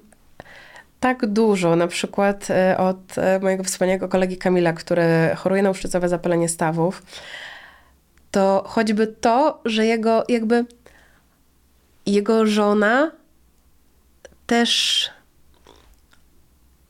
[0.99, 5.04] tak dużo, na przykład e, od e, mojego wspaniałego kolegi Kamila, który
[5.36, 7.04] choruje na uszczycowe zapalenie stawów,
[8.32, 10.65] to choćby to, że jego jakby
[12.06, 13.12] jego żona
[14.47, 15.10] też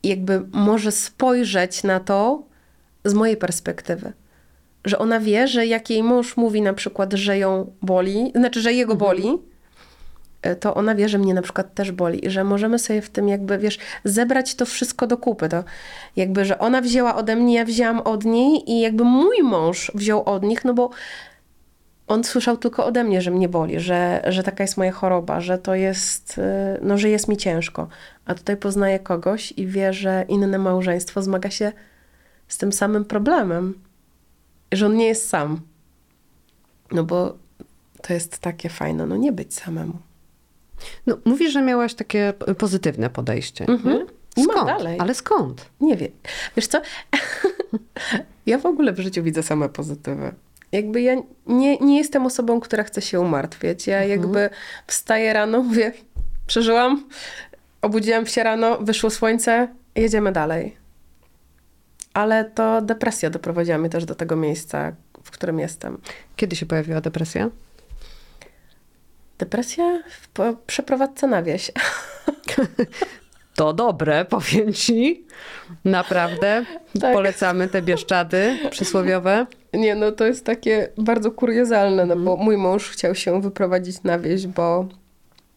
[0.02, 2.42] jakby może spojrzeć na to
[3.04, 4.12] z mojej perspektywy.
[4.84, 8.72] Że ona wie, że jak jej mąż mówi na przykład, że ją boli, znaczy, że
[8.72, 9.38] jego boli,
[10.42, 13.10] e, to ona wie, że mnie na przykład też boli i że możemy sobie w
[13.10, 15.48] tym jakby, wiesz, zebrać to wszystko do kupy.
[15.48, 15.64] To
[16.16, 20.24] jakby, że ona wzięła ode mnie, ja wzięłam od niej i jakby mój mąż wziął
[20.24, 20.90] od nich, no bo
[22.10, 25.58] on słyszał tylko ode mnie, że mnie boli, że, że taka jest moja choroba, że
[25.58, 26.42] to jest, y,
[26.82, 27.88] no, że jest mi ciężko.
[28.26, 31.72] A tutaj poznaje kogoś i wie, że inne małżeństwo zmaga się
[32.48, 33.74] z tym samym problemem.
[34.72, 35.60] Że on nie jest sam.
[36.92, 37.38] No bo
[38.02, 39.94] to jest takie fajne, no nie być samemu.
[41.06, 43.64] No, mówisz, że miałaś takie pozytywne podejście.
[43.68, 44.06] Mhm.
[44.44, 44.66] Skąd?
[44.66, 45.00] dalej.
[45.00, 45.66] Ale skąd?
[45.80, 46.10] Nie wiem.
[46.56, 46.80] Wiesz co?
[48.46, 50.32] ja w ogóle w życiu widzę same pozytywy.
[50.72, 51.14] Jakby ja
[51.46, 53.86] nie, nie jestem osobą, która chce się umartwiać.
[53.86, 54.50] Ja jakby
[54.86, 55.92] wstaję rano, mówię,
[56.46, 57.04] przeżyłam,
[57.82, 60.76] obudziłam się rano, wyszło słońce, jedziemy dalej.
[62.14, 64.92] Ale to depresja doprowadziła mnie też do tego miejsca,
[65.22, 65.98] w którym jestem.
[66.36, 67.50] Kiedy się pojawiła depresja?
[69.38, 71.72] Depresja w, po przeprowadzce na wieś.
[73.60, 75.24] To dobre, powiem ci.
[75.84, 76.64] Naprawdę.
[77.00, 77.14] Tak.
[77.14, 79.46] Polecamy te bieszczady przysłowiowe.
[79.74, 84.18] Nie, no to jest takie bardzo kuriozalne, no bo mój mąż chciał się wyprowadzić na
[84.18, 84.88] wieś, bo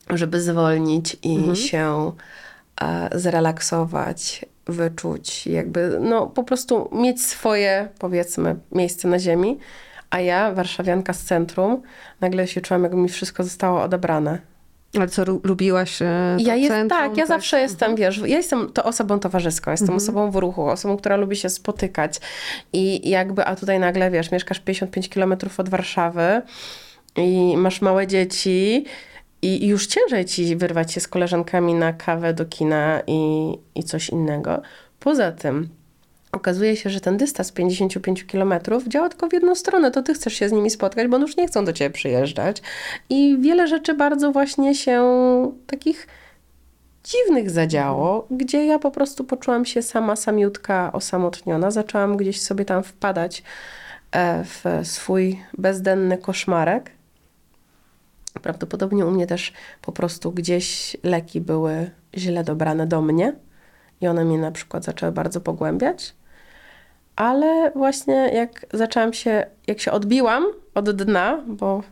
[0.09, 2.11] żeby zwolnić i się e,
[3.15, 9.59] zrelaksować, wyczuć, jakby, no po prostu mieć swoje, powiedzmy, miejsce na ziemi.
[10.09, 11.81] A ja, warszawianka z centrum,
[12.21, 14.39] nagle się czułam, jakby mi wszystko zostało odebrane.
[14.95, 18.71] Ale co, lu- lubiłaś e, Ja jest, centrum tak, ja zawsze jestem, wiesz, ja jestem
[18.71, 22.19] to osobą towarzyską, jestem osobą w ruchu, osobą, która lubi się spotykać
[22.73, 26.41] i jakby, a tutaj nagle, wiesz, mieszkasz 55 kilometrów od Warszawy
[27.15, 28.85] i masz małe dzieci
[29.43, 34.09] i już ciężej ci wyrwać się z koleżankami na kawę do kina i, i coś
[34.09, 34.61] innego.
[34.99, 35.69] Poza tym
[36.31, 38.53] okazuje się, że ten dystans 55 km
[38.87, 39.91] działa tylko w jedną stronę.
[39.91, 42.61] To ty chcesz się z nimi spotkać, bo już nie chcą do ciebie przyjeżdżać.
[43.09, 45.01] I wiele rzeczy bardzo właśnie się
[45.67, 46.07] takich
[47.03, 51.71] dziwnych zadziało, gdzie ja po prostu poczułam się sama, samiutka, osamotniona.
[51.71, 53.43] Zaczęłam gdzieś sobie tam wpadać
[54.11, 56.91] e, w swój bezdenny koszmarek.
[58.41, 63.35] Prawdopodobnie u mnie też po prostu gdzieś leki były źle dobrane do mnie
[64.01, 66.15] i one mnie na przykład zaczęły bardzo pogłębiać.
[67.15, 71.83] Ale właśnie jak zaczęłam się, jak się odbiłam od dna, bo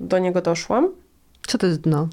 [0.00, 0.88] do niego doszłam,
[1.46, 2.08] Co to jest dno?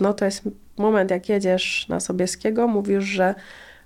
[0.00, 0.42] no to jest
[0.76, 3.34] moment, jak jedziesz na Sobieskiego, mówisz, że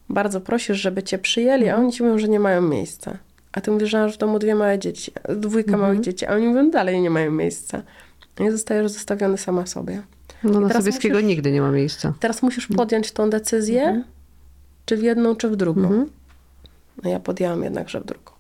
[0.08, 3.18] bardzo prosisz, żeby cię przyjęli, a oni ci mówią, że nie mają miejsca.
[3.52, 6.46] A ty mówisz, że masz w domu dwie małe dzieci, dwójka małych dzieci, a oni
[6.46, 7.82] mówią, dalej nie mają miejsca.
[8.40, 10.02] I zostajesz zostawiony sama sobie.
[10.42, 12.12] No na Sobieskiego musisz- nigdy nie ma miejsca.
[12.20, 14.04] Teraz musisz podjąć tą decyzję,
[14.84, 15.82] czy w jedną, czy w drugą.
[15.82, 16.10] Mhm.
[17.02, 18.32] No ja podjęłam jednakże w drugą.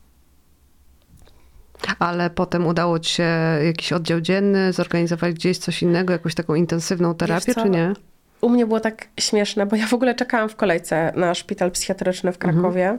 [1.98, 3.28] Ale potem udało ci się
[3.64, 7.92] jakiś oddział dzienny zorganizować gdzieś coś innego, jakąś taką intensywną terapię, czy nie?
[8.40, 12.32] U mnie było tak śmieszne, bo ja w ogóle czekałam w kolejce na szpital psychiatryczny
[12.32, 12.98] w Krakowie.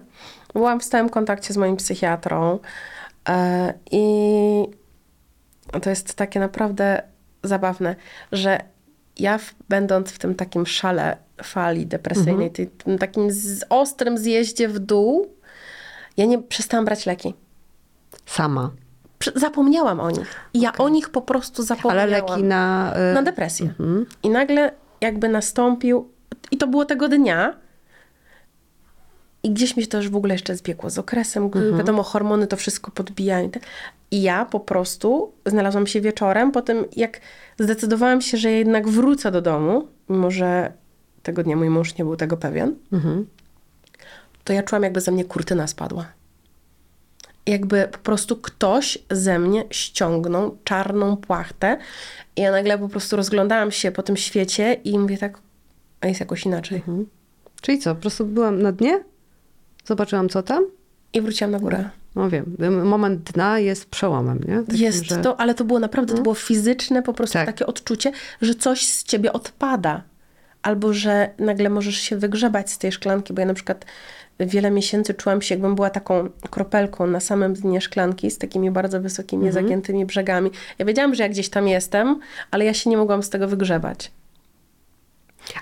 [0.53, 2.59] Byłam w stałym kontakcie z moim psychiatrą
[3.29, 4.03] e, i
[5.81, 7.01] to jest takie naprawdę
[7.43, 7.95] zabawne,
[8.31, 8.59] że
[9.19, 14.67] ja w, będąc w tym takim szale fali depresyjnej, tej, tym takim z, ostrym zjeździe
[14.67, 15.27] w dół,
[16.17, 17.33] ja nie przestałam brać leki.
[18.25, 18.71] Sama.
[19.35, 20.35] Zapomniałam o nich.
[20.53, 22.09] I ja o nich po prostu Ale zapomniałam.
[22.09, 22.93] leki na...
[23.11, 23.73] y, Na depresję.
[24.23, 26.09] I nagle jakby nastąpił,
[26.51, 27.53] i to było tego dnia,
[29.45, 31.49] i gdzieś mi się to już w ogóle jeszcze zbiegło z okresem.
[31.77, 33.49] Wiadomo, hormony to wszystko podbijają.
[34.11, 37.21] i ja po prostu znalazłam się wieczorem, po tym jak
[37.59, 40.73] zdecydowałam się, że jednak wrócę do domu, mimo że
[41.23, 43.25] tego dnia mój mąż nie był tego pewien, Mhm.
[44.43, 46.05] to ja czułam, jakby ze mnie kurtyna spadła.
[47.47, 51.77] Jakby po prostu ktoś ze mnie ściągnął czarną płachtę
[52.35, 55.39] i ja nagle po prostu rozglądałam się po tym świecie i mówię tak,
[56.01, 56.83] a jest jakoś inaczej.
[57.61, 59.03] Czyli co, po prostu byłam na dnie,
[59.85, 60.63] zobaczyłam co tam,
[61.13, 61.89] I wróciłam na górę.
[62.15, 62.55] no wiem,
[62.87, 64.59] moment dna jest przełomem, nie?
[64.63, 67.45] Takim, Jest że- to, ale to było naprawdę, to było fizyczne po prostu Tak.
[67.45, 70.01] takie odczucie, że coś z ciebie odpada.
[70.61, 73.85] Albo, że nagle możesz się wygrzebać z tej szklanki, bo ja na przykład
[74.39, 79.01] wiele miesięcy czułam się, jakbym była taką kropelką na samym dnie szklanki z takimi bardzo
[79.01, 79.63] wysokimi, Mhm.
[79.65, 80.51] zagiętymi brzegami.
[80.79, 82.19] Ja wiedziałam, że ja gdzieś tam jestem,
[82.51, 84.11] ale ja się nie mogłam z tego wygrzebać.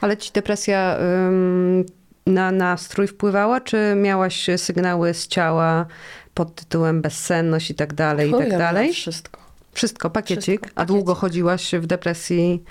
[0.02, 1.86] Ale ci depresja ym,
[2.28, 5.86] na nastrój wpływała, czy miałaś sygnały z ciała
[6.34, 8.94] pod tytułem bezsenność i tak dalej, i tak dalej?
[8.94, 9.40] Wszystko.
[9.74, 10.62] Wszystko, pakiecik.
[10.62, 12.64] Wszystko, A długo chodziłaś w depresji,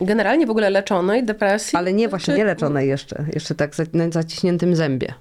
[0.00, 1.78] Generalnie w ogóle leczonej depresji.
[1.78, 5.14] ale nie właśnie Czy- nie leczonej jeszcze, jeszcze tak za- na zaciśniętym zębie.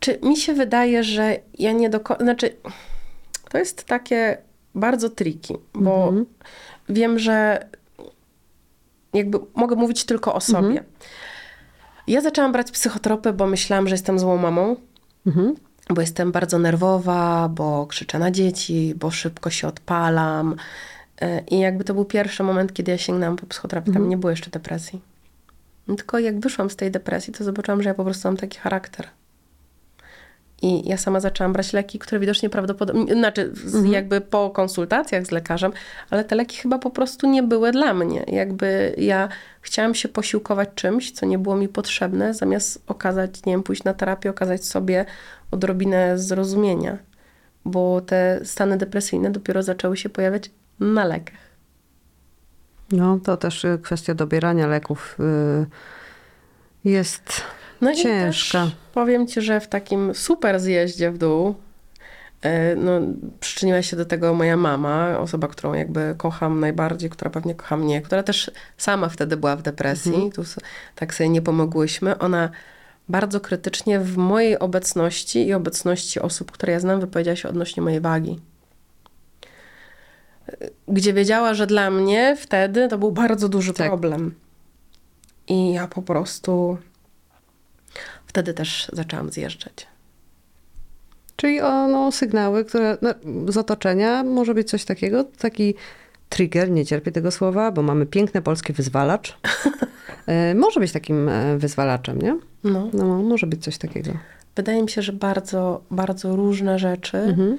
[0.00, 2.24] Czy mi się wydaje, że ja nie do końca.
[2.24, 2.56] Znaczy,
[3.50, 4.38] to jest takie
[4.74, 6.12] bardzo tricky, bo
[6.88, 7.66] wiem, że
[9.14, 10.84] jakby mogę mówić tylko o sobie.
[12.06, 14.76] Ja zaczęłam brać psychotropy, bo myślałam, że jestem złą mamą.
[15.90, 20.56] Bo jestem bardzo nerwowa, bo krzyczę na dzieci, bo szybko się odpalam.
[21.20, 23.92] E, I jakby to był pierwszy moment, kiedy ja sięgnęłam po psychoterapię.
[23.92, 25.00] Tam nie było jeszcze depresji.
[25.86, 29.06] Tylko jak wyszłam z tej depresji, to zobaczyłam, że ja po prostu mam taki charakter.
[30.62, 35.30] I ja sama zaczęłam brać leki, które widocznie prawdopodobnie, znaczy z, jakby po konsultacjach z
[35.30, 35.72] lekarzem,
[36.10, 38.24] ale te leki chyba po prostu nie były dla mnie.
[38.28, 39.28] Jakby ja
[39.60, 43.94] chciałam się posiłkować czymś, co nie było mi potrzebne, zamiast okazać, nie wiem, pójść na
[43.94, 45.04] terapię, okazać sobie
[45.50, 46.98] odrobinę zrozumienia.
[47.64, 51.46] Bo te stany depresyjne dopiero zaczęły się pojawiać na lekach.
[52.92, 55.66] No to też y, kwestia dobierania leków y,
[56.84, 57.42] jest
[57.80, 58.66] No ciężka.
[58.96, 61.54] Powiem ci, że w takim super zjeździe w dół
[62.42, 63.00] e, no,
[63.40, 68.02] przyczyniła się do tego moja mama, osoba, którą jakby kocham najbardziej, która pewnie kocha mnie,
[68.02, 70.30] która też sama wtedy była w depresji.
[70.34, 70.60] Tu s-
[70.94, 72.18] tak sobie nie pomogłyśmy.
[72.18, 72.50] Ona
[73.08, 78.00] bardzo krytycznie w mojej obecności i obecności osób, które ja znam, wypowiedziała się odnośnie mojej
[78.00, 78.40] wagi.
[80.48, 83.86] E, Gdzie wiedziała, że dla mnie wtedy to był bardzo duży Tak.
[83.88, 84.34] problem.
[85.48, 86.78] I ja po prostu
[88.36, 89.86] wtedy też zaczęłam zjeżdżać.
[91.36, 93.10] Czyli o, no, sygnały, które no,
[93.52, 95.74] z otoczenia może być coś takiego, taki
[96.28, 99.34] trigger, nie cierpię tego słowa, bo mamy piękny polski wyzwalacz.
[100.26, 102.38] E, może być takim e, wyzwalaczem, nie?
[102.64, 102.90] No.
[102.92, 104.10] No, może być coś takiego.
[104.56, 107.58] Wydaje mi się, że bardzo, bardzo różne rzeczy Mhm.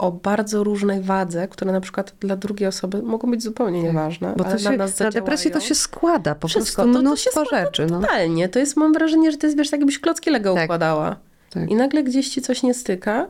[0.00, 4.34] O bardzo różnej wadze, które na przykład dla drugiej osoby mogą być zupełnie nieważne.
[4.36, 6.98] Bo to ale się, na na depresję to się składa, po Wszystko, prostu to- to
[6.98, 7.86] się mnóstwo składa rzeczy.
[7.86, 8.00] No.
[8.00, 8.48] Totalnie.
[8.48, 10.64] To jest, mam wrażenie, że to jest, wiesz, tak jakbyś klocki Lego Tak.
[10.64, 11.16] układała.
[11.50, 11.70] Tak.
[11.70, 13.28] I nagle gdzieś ci coś nie styka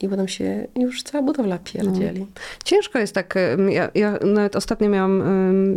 [0.00, 2.26] i potem się już cała budowla pierdzieli.
[2.64, 3.34] Ciężko jest tak,
[3.68, 5.22] ja, ja nawet ostatnio miałam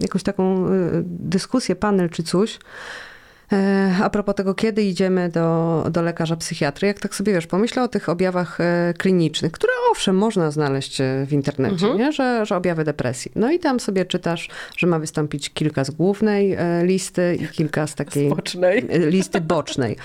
[0.01, 0.69] jakąś taką e,
[1.05, 2.59] dyskusję, panel czy coś,
[4.03, 6.87] a propos tego, kiedy idziemy do, do lekarza psychiatry.
[6.87, 11.25] Jak tak sobie, wiesz, pomyślę o tych objawach e, klinicznych, które owszem, można znaleźć e,
[11.27, 12.11] w internecie, nie?
[12.11, 13.31] Że, że objawy depresji.
[13.35, 17.87] No i tam sobie czytasz, że ma wystąpić kilka z głównej e, listy i kilka
[17.87, 18.29] z takiej...
[18.29, 18.85] Bocznej.
[18.89, 19.95] e, listy bocznej.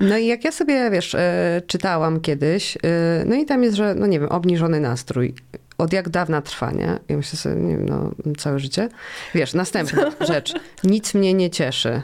[0.00, 2.80] No i jak ja sobie, wiesz, e, czytałam kiedyś, e,
[3.26, 5.34] no i tam jest, że, no nie wiem, obniżony nastrój.
[5.78, 6.98] Od jak dawna trwa, nie?
[7.08, 8.88] Ja myślę sobie, nie wiem, no całe życie.
[9.34, 10.54] Wiesz, następna rzecz.
[10.84, 12.02] Nic mnie nie cieszy.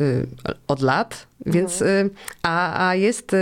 [0.00, 0.26] Y,
[0.68, 2.10] Od lat, więc y,
[2.42, 3.36] a, a jest y,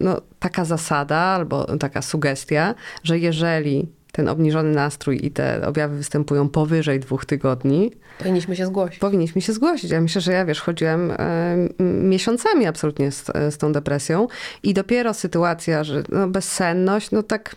[0.00, 6.48] no, taka zasada albo taka sugestia, że jeżeli ten obniżony nastrój i te objawy występują
[6.48, 8.98] powyżej dwóch tygodni, Powinniśmy się zgłosić.
[8.98, 9.90] powinniśmy się zgłosić.
[9.90, 11.12] Ja myślę, że ja wiesz, chodziłem
[12.02, 14.28] miesiącami absolutnie z, z tą depresją
[14.62, 17.56] i dopiero sytuacja, że no, bezsenność, no tak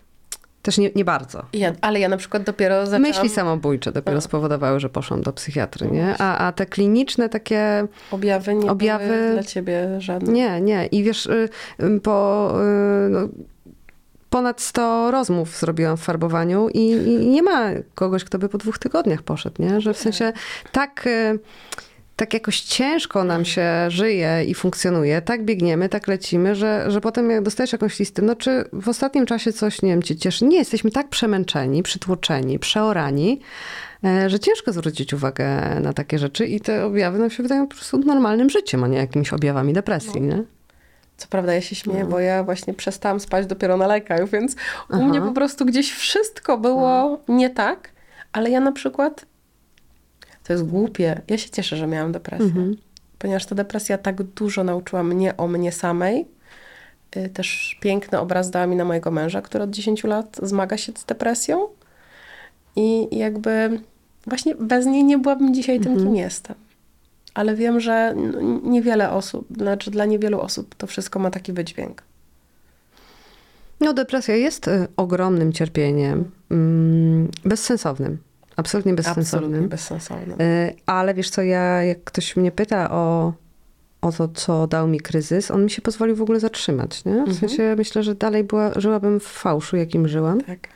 [0.70, 1.46] też nie, nie bardzo.
[1.54, 3.02] Ja, ale ja na przykład dopiero zaczęłam...
[3.02, 6.16] Myśli samobójcze dopiero spowodowały, że poszłam do psychiatry, nie?
[6.20, 10.34] A, a te kliniczne takie, Objawy nie Objawy- dla ciebie żadne.
[10.34, 10.86] nie, nie.
[10.86, 11.50] I wiesz, y,
[11.84, 12.52] y, po
[13.08, 13.20] y, no,
[14.30, 18.78] ponad 100 rozmów zrobiłam w farbowaniu i, i nie ma kogoś, kto by po dwóch
[18.78, 19.82] tygodniach poszedł, nie?
[19.82, 20.34] Że w sensie
[20.72, 21.10] tak...
[22.20, 27.30] tak jakoś ciężko nam się żyje i funkcjonuje, tak biegniemy, tak lecimy, że, że potem
[27.30, 30.46] jak dostajesz jakąś listę, no czy w ostatnim czasie coś, nie wiem, cię cieszy?
[30.46, 33.42] Nie, jesteśmy tak przemęczeni, przytłoczeni, przeorani,
[34.04, 37.76] e, że ciężko zwrócić uwagę na takie rzeczy i te objawy nam się wydają po
[37.76, 40.44] prostu normalnym życiem, a nie jakimiś objawami depresji, nie?
[41.18, 42.10] Co prawda ja się śmieję, No.
[42.10, 44.56] bo ja właśnie przestałam spać dopiero na lajkach, więc
[44.90, 47.92] u mnie po prostu gdzieś wszystko było nie tak,
[48.32, 49.26] ale ja na przykład,
[50.50, 52.76] to jest głupie, ja się cieszę, że miałam depresję, Mhm.
[53.20, 56.26] ponieważ ta depresja tak dużo nauczyła mnie o mnie samej.
[57.18, 60.92] Y, Też piękny obraz dała mi na mojego męża, który od 10 lat zmaga się
[60.98, 61.68] z depresją
[62.76, 63.80] i jakby
[64.28, 66.56] właśnie bez niej nie byłabym dzisiaj tym, kim jestem.
[67.34, 68.16] Ale wiem, że
[68.64, 72.04] niewiele osób, znaczy dla niewielu osób to wszystko ma taki wydźwięk.
[73.80, 78.18] No depresja jest y, ogromnym cierpieniem, mm, bezsensownym,
[78.60, 79.50] absolutnie bezsensownym.
[79.50, 80.36] Absolutnie bezsensowne.
[80.46, 83.34] Y, Ale wiesz co, ja, jak ktoś mnie pyta o,
[84.02, 87.06] o to, co dał mi kryzys, on mi się pozwolił w ogóle zatrzymać.
[87.06, 87.24] Nie?
[87.24, 90.42] W sensie myślę, że dalej była, żyłabym w fałszu, jakim żyłam.
[90.42, 90.68] Tak.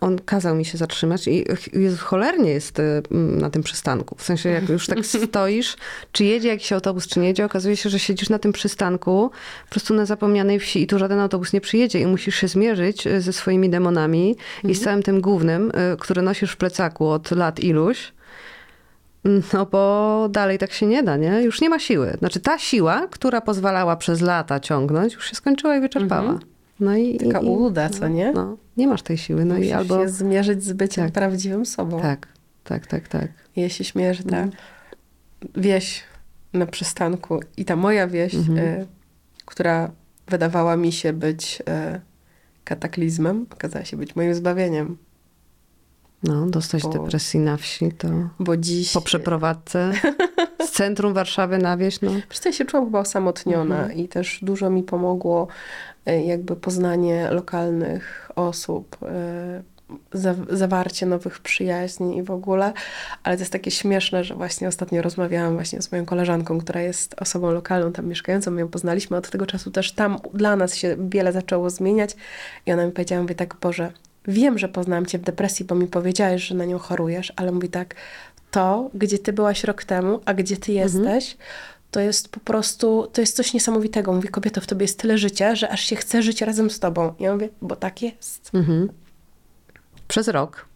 [0.00, 4.16] On kazał mi się zatrzymać i Jezu, cholernie jest m, na tym przystanku.
[4.18, 5.76] W sensie, jak już tak stoisz,
[6.12, 9.30] czy jedzie jakiś autobus, czy nie jedzie, okazuje się, że siedzisz na tym przystanku,
[9.64, 13.06] po prostu na zapomnianej wsi i tu żaden autobus nie przyjedzie i musisz się zmierzyć
[13.06, 17.60] e, ze swoimi demonami i z całym tym głównym, który nosisz w plecaku od lat
[17.60, 18.12] iluś.
[19.52, 21.42] No bo dalej tak się nie da, nie?
[21.42, 22.16] Już nie ma siły.
[22.18, 26.38] Znaczy ta siła, która pozwalała przez lata ciągnąć, już się skończyła i wyczerpała.
[26.80, 28.32] No i, Taka i, ułuda, co nie?
[28.32, 29.44] no, nie masz tej siły.
[29.44, 30.02] No Musisz i albo.
[30.02, 31.12] się zmierzyć z byciem Tak.
[31.14, 32.00] prawdziwym sobą.
[32.00, 32.28] Tak,
[32.64, 33.28] tak, tak, tak.
[33.56, 34.50] Ja się śmieję, że Mhm.
[35.56, 36.04] wieś
[36.52, 38.58] na przystanku i ta moja wieś, Mhm.
[38.58, 38.86] y,
[39.44, 39.90] która
[40.28, 41.62] wydawała mi się być
[41.96, 42.00] y,
[42.64, 44.96] kataklizmem, okazała się być moim zbawieniem.
[46.22, 48.92] No, dostać Bo- depresji na wsi to Bo dziś...
[48.92, 49.92] po przeprowadzce
[50.66, 52.10] z centrum Warszawy na wieś, no.
[52.28, 53.98] Przez to ja się czułam chyba osamotniona Mhm.
[53.98, 55.48] i też dużo mi pomogło
[56.08, 58.96] y, jakby poznanie lokalnych osób,
[60.12, 62.72] za, zawarcie nowych przyjaźni i w ogóle.
[63.22, 67.14] Ale to jest takie śmieszne, że właśnie ostatnio rozmawiałam właśnie z moją koleżanką, która jest
[67.22, 69.16] osobą lokalną, tam mieszkającą, my ją poznaliśmy.
[69.16, 72.16] Od tego czasu też tam dla nas się wiele zaczęło zmieniać
[72.66, 73.92] i ona mi powiedziała, mówi tak, Boże,
[74.28, 77.68] wiem, że poznałam cię w depresji, bo mi powiedziałeś, że na nią chorujesz, ale mówi
[77.68, 77.94] tak,
[78.50, 81.36] to, gdzie ty byłaś rok temu, a gdzie ty jesteś,
[81.90, 84.12] to jest po prostu, to jest coś niesamowitego.
[84.12, 87.14] Mówi, kobieto, w tobie jest tyle życia, że aż się chce żyć razem z tobą.
[87.20, 88.50] Ja mówię, bo tak jest.
[88.54, 88.88] Mhm.
[90.08, 90.66] Przez rok.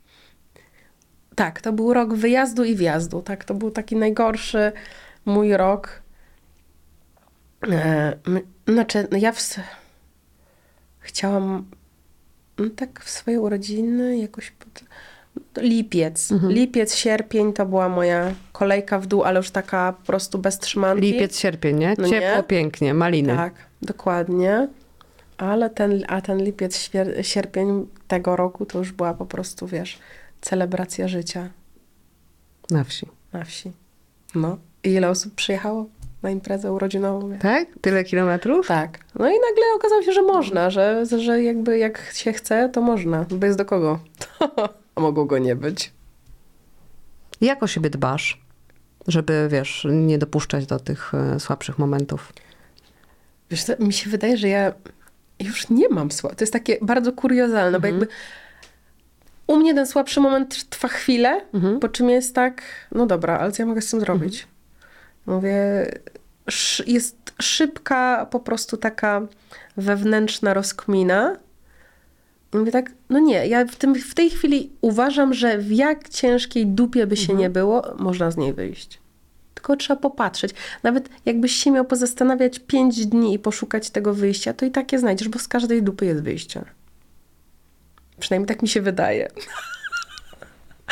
[1.34, 3.22] Tak, to był rok wyjazdu i wjazdu.
[3.22, 4.72] Tak, to był taki najgorszy
[5.24, 6.02] mój rok.
[7.68, 8.16] E,
[8.68, 9.40] znaczy, no ja w,
[10.98, 11.64] chciałam
[12.68, 14.84] tak w swoje urodziny jakoś pod,
[15.56, 16.30] lipiec.
[16.48, 21.02] Lipiec, sierpień to była moja kolejka w dół, ale już taka po prostu bez trzymanki.
[21.02, 21.94] Lipiec, sierpień, nie?
[21.98, 22.42] No Ciepło, nie?
[22.42, 23.36] pięknie, maliny.
[23.36, 24.68] Tak, dokładnie.
[25.38, 26.90] Ale ten, a ten lipiec,
[27.22, 29.98] sierpień tego roku to już była po prostu, wiesz,
[30.40, 31.48] celebracja życia
[32.70, 33.06] Na wsi.
[33.32, 33.72] na wsi.
[34.34, 34.58] No.
[34.84, 35.86] I ile osób przyjechało?
[36.22, 37.38] Na imprezę urodzinową.
[37.38, 37.68] Tak?
[37.80, 38.66] Tyle kilometrów?
[38.66, 38.98] Tak.
[39.14, 43.26] No i nagle okazało się, że można, że, że jakby jak się chce, to można.
[43.30, 43.98] Bez do kogo.
[44.94, 45.92] A mogło go nie być.
[47.40, 48.40] Jak o siebie dbasz,
[49.08, 52.32] żeby, wiesz, nie dopuszczać do tych e, słabszych momentów?
[53.50, 54.72] Wiesz co, mi się wydaje, że ja
[55.40, 56.34] już nie mam słab.
[56.34, 58.06] To jest takie bardzo kuriozalne, bo jakby
[59.46, 61.40] u mnie ten słabszy moment trwa chwilę,
[61.80, 62.62] po czym jest tak,
[62.92, 64.46] no dobra, ale co ja mogę z tym zrobić?
[65.26, 65.86] Mówię,
[66.86, 69.26] jest szybka po prostu taka
[69.76, 71.36] wewnętrzna rozkmina.
[72.54, 76.08] I mówię tak, no nie, ja w, tym, w tej chwili uważam, że w jak
[76.08, 79.00] ciężkiej dupie by się nie było, można z niej wyjść.
[79.54, 80.54] Tylko trzeba popatrzeć.
[80.82, 84.98] Nawet jakbyś się miał pozastanawiać pięć dni i poszukać tego wyjścia, to i tak je
[84.98, 86.64] znajdziesz, bo z każdej dupy jest wyjście.
[88.20, 89.28] Przynajmniej tak mi się wydaje.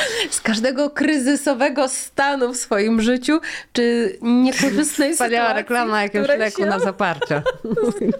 [0.30, 3.40] Z każdego kryzysowego stanu w swoim życiu,
[3.72, 7.42] czy niekorzystnej Wspaniała sytuacji, reklama jakiegoś leku się na zaparcie.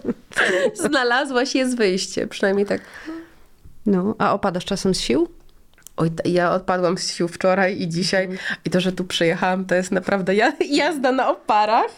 [0.89, 2.27] znalazłaś, jest wyjście.
[2.27, 2.81] Przynajmniej tak.
[3.85, 5.29] No, a opadasz czasem z sił?
[5.97, 8.29] Oj, ja odpadłam z sił wczoraj i dzisiaj.
[8.65, 11.91] I to, że tu przyjechałam, to jest naprawdę ja- jazda na oparach.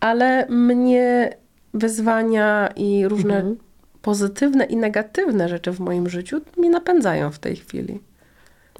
[0.00, 1.36] Ale mnie
[1.74, 3.54] wyzwania i różne
[4.02, 8.00] pozytywne i negatywne rzeczy w moim życiu mnie napędzają w tej chwili.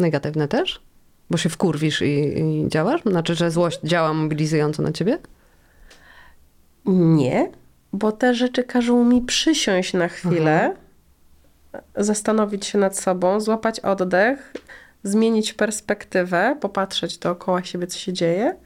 [0.00, 0.82] Negatywne też?
[1.30, 3.00] Bo się wkurwisz i, i działasz?
[3.06, 5.18] Znaczy, że złość działa mobilizująco na ciebie?
[6.86, 7.50] Nie,
[7.92, 10.74] bo te rzeczy każą mi przysiąść na chwilę,
[11.96, 14.52] zastanowić się nad sobą, złapać oddech,
[15.02, 18.56] zmienić perspektywę, popatrzeć dookoła siebie, co się dzieje,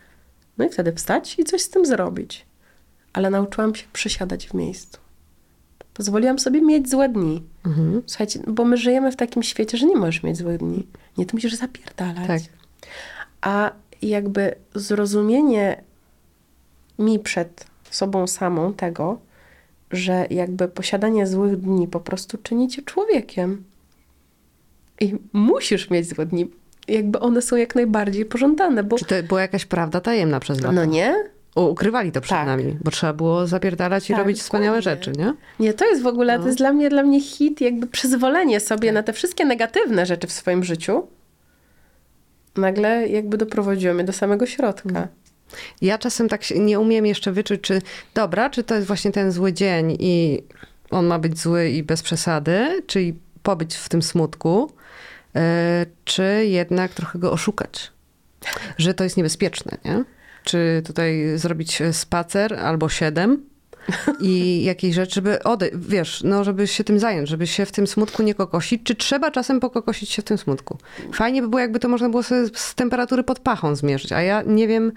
[0.59, 2.47] no i wtedy wstać i coś z tym zrobić.
[3.12, 5.03] Ale nauczyłam się przysiadać w miejscu.
[5.95, 7.42] Pozwoliłam sobie mieć złe dni.
[8.07, 10.86] Słuchajcie, bo my żyjemy w takim świecie, że nie możesz mieć złych dni.
[11.18, 12.26] Nie, ty musisz zapierdalać.
[12.26, 12.40] Tak.
[13.40, 13.72] A
[14.03, 15.82] jakby zrozumienie
[16.99, 19.18] mi przed sobą samą tego,
[19.90, 23.64] że jakby posiadanie złych dni po prostu czyni cię człowiekiem.
[25.01, 26.51] I musisz mieć złe dni.
[26.88, 30.72] Jakby one są jak najbardziej pożądane, bo Czy to była jakaś prawda tajemna przez lata?
[30.72, 31.14] no nie?
[31.55, 32.46] Ukrywali to przed Tak.
[32.46, 35.34] nami, bo trzeba było zapierdalać i Tak, robić wspaniałe rzeczy, nie?
[35.61, 36.40] Nie, to jest w ogóle, No.
[36.42, 38.94] to jest dla mnie, dla mnie hit, jakby przyzwolenie sobie Tak.
[38.94, 41.07] na te wszystkie negatywne rzeczy w swoim życiu.
[42.57, 44.88] Nagle jakby doprowadziło mnie do samego środka.
[44.90, 45.09] Mm.
[45.80, 47.82] Ja czasem tak się nie umiem jeszcze wyczuć, czy
[48.14, 50.42] dobra, czy to jest właśnie ten zły dzień i
[50.90, 54.70] on ma być zły i bez przesady, czyli pobyć w tym smutku,
[55.36, 57.92] e, czy jednak trochę go oszukać,
[58.78, 60.05] że to jest niebezpieczne, nie?
[60.45, 63.42] Czy tutaj zrobić spacer albo siedem
[64.20, 67.86] i jakieś rzeczy, żeby odejść, wiesz, no żeby się tym zająć, żeby się w tym
[67.86, 70.78] smutku nie kokosić, czy trzeba czasem pokokosić się w tym smutku?
[71.12, 74.42] Fajnie by było, jakby to można było sobie z temperatury pod pachą zmierzyć, a ja
[74.47, 74.92] nie wiem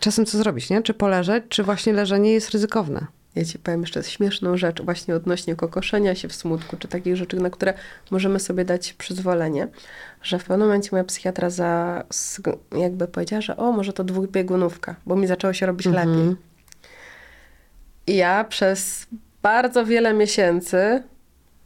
[0.00, 0.82] czasem co zrobić, nie?
[0.82, 3.06] Czy poleżeć, czy właśnie leżenie jest ryzykowne.
[3.36, 7.36] Ja ci powiem jeszcze śmieszną rzecz właśnie odnośnie kokoszenia się w smutku, czy takich rzeczy,
[7.36, 7.74] na które
[8.10, 9.68] możemy sobie dać przyzwolenie,
[10.22, 12.04] że w pewnym momencie moja psychiatra za,
[12.78, 16.36] jakby powiedziała, że o, może to dwubiegunówka, bo mi zaczęło się robić lepiej.
[18.06, 19.06] I ja przez
[19.42, 21.02] bardzo wiele miesięcy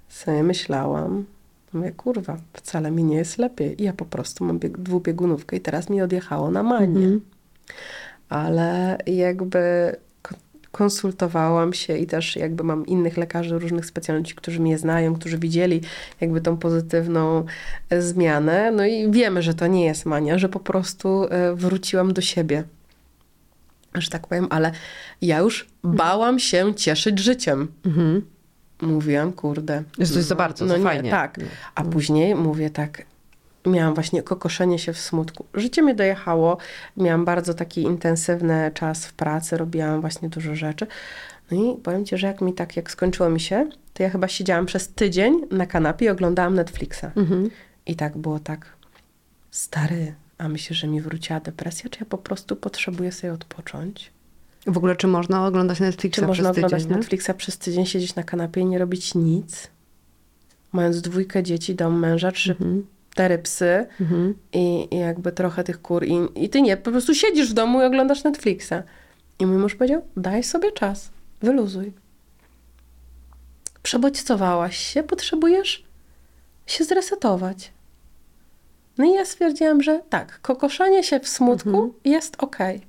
[0.08, 1.24] sobie myślałam,
[1.72, 3.80] mówię, kurwa, wcale mi nie jest lepiej.
[3.82, 7.06] I ja po prostu mam bieg- dwubiegunówkę i teraz mi odjechało na manię.
[8.28, 9.96] Ale jakby
[10.72, 15.80] konsultowałam się i też jakby mam innych lekarzy, różnych specjalności, którzy mnie znają, którzy widzieli
[16.20, 17.44] jakby tą pozytywną
[17.90, 18.70] e, zmianę.
[18.70, 22.64] No i wiemy, że to nie jest mania, że po prostu e, wróciłam do siebie.
[23.94, 24.72] Że tak powiem, ale
[25.22, 27.68] ja już bałam się cieszyć życiem.
[28.82, 29.82] Mówiłam, kurde.
[29.98, 31.10] Że to jest za bardzo, za nie, fajnie.
[31.10, 31.40] Tak.
[31.74, 33.02] A później mówię tak,
[33.66, 35.44] miałam właśnie kokoszenie się w smutku.
[35.54, 36.56] Życie mnie dojechało,
[36.96, 40.86] miałam bardzo taki intensywny czas w pracy, robiłam właśnie dużo rzeczy.
[41.50, 44.28] No i powiem ci, że jak mi tak, jak skończyło mi się, to ja chyba
[44.28, 47.04] siedziałam przez tydzień na kanapie i oglądałam Netflixa.
[47.86, 48.66] I tak było tak,
[49.50, 54.12] stary, a myślisz, że mi wróciła depresja, czy ja po prostu potrzebuję sobie odpocząć?
[54.66, 56.96] W ogóle, czy można oglądać Netflixa Czy można przez tydzień, oglądać nie?
[56.96, 59.68] Netflixa przez tydzień, siedzieć na kanapie i nie robić nic?
[60.72, 62.86] Mając dwójkę dzieci, dom męża, trzy, Mhm.
[63.10, 63.86] Cztery psy
[64.52, 66.04] i, i jakby trochę tych kur.
[66.04, 68.74] I, I ty nie, po prostu siedzisz w domu i oglądasz Netflixa.
[69.38, 71.10] I mój mąż powiedział, daj sobie czas,
[71.42, 71.92] wyluzuj.
[73.82, 75.84] Przebodźcowałaś się, potrzebujesz
[76.66, 77.72] się zresetować.
[78.98, 81.92] No i ja stwierdziłam, że tak, kokoszenie się w smutku Mhm.
[82.04, 82.80] jest okej.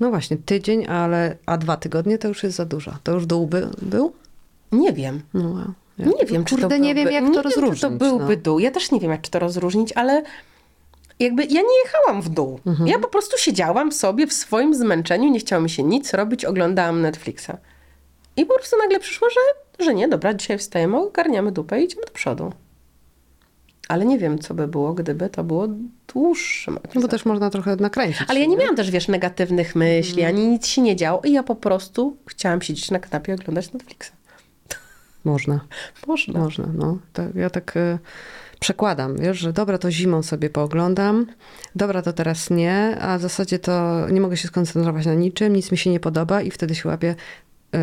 [0.00, 2.98] No właśnie, tydzień, ale a dwa tygodnie to już jest za dużo.
[3.04, 4.12] To już dół by, był?
[4.72, 5.22] Nie wiem.
[5.34, 5.72] No, wow.
[5.98, 7.82] Nie wiem, czy Kurde, to nie byłby, wiem, jak to nie rozróżnić.
[7.82, 8.42] Wiem, to byłby no.
[8.42, 8.58] dół.
[8.58, 10.22] Ja też nie wiem, jak to rozróżnić, ale
[11.18, 12.60] jakby ja nie jechałam w dół.
[12.86, 17.00] Ja po prostu siedziałam sobie w swoim zmęczeniu, nie chciało mi się nic robić, oglądałam
[17.00, 17.50] Netflixa.
[18.36, 22.02] I po prostu nagle przyszło, że, że nie, dobra, dzisiaj wstajemy, ogarniamy dupę i idziemy
[22.06, 22.52] do przodu.
[23.88, 25.68] Ale nie wiem, co by było, gdyby to było
[26.12, 28.22] dłuższym No bo też można trochę nakręcić.
[28.28, 31.42] Ale ja nie miałam też, wiesz, negatywnych myśli, ani nic się nie działo i ja
[31.42, 34.12] po prostu chciałam siedzieć na kanapie i oglądać Netflixa.
[35.24, 35.60] Można.
[36.06, 36.40] Można.
[36.40, 36.98] Można, no.
[37.12, 37.98] Tak, ja tak y,
[38.60, 41.26] przekładam, wiesz, że dobra, to zimą sobie pooglądam,
[41.76, 45.72] dobra, to teraz nie, a w zasadzie to nie mogę się skoncentrować na niczym, nic
[45.72, 47.14] mi się nie podoba i wtedy się łapię.
[47.74, 47.78] y,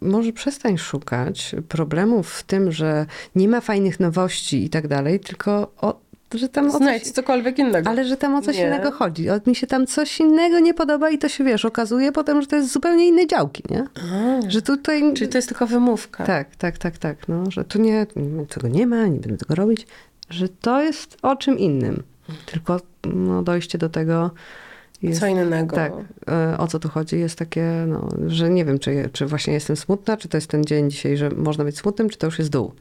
[0.00, 5.72] może przestań szukać problemów w tym, że nie ma fajnych nowości i tak dalej, tylko
[5.80, 6.00] o,
[6.34, 7.90] że tam o coś, cokolwiek innego.
[7.90, 8.66] ale że tam o coś Nie.
[8.66, 9.30] innego chodzi.
[9.30, 12.46] O, mi się tam coś innego nie podoba i to się, wiesz, okazuje potem, że
[12.46, 13.84] to jest zupełnie inne działki, nie?
[14.48, 15.14] Że tutaj...
[15.14, 16.24] Czyli to jest tylko wymówka.
[16.24, 17.28] Tak, tak, tak, tak.
[17.28, 18.06] No, że tu nie,
[18.48, 19.86] tego nie ma, nie będę tego robić.
[20.30, 22.02] Że to jest o czym innym.
[22.46, 24.30] Tylko no, dojście do tego
[25.02, 25.20] jest...
[25.20, 25.76] Co innego.
[25.76, 25.92] Tak,
[26.28, 27.18] e, o co tu chodzi?
[27.18, 30.64] Jest takie, no, że nie wiem, czy, czy właśnie jestem smutna, czy to jest ten
[30.64, 32.72] dzień dzisiaj, że można być smutnym, czy to już jest dół.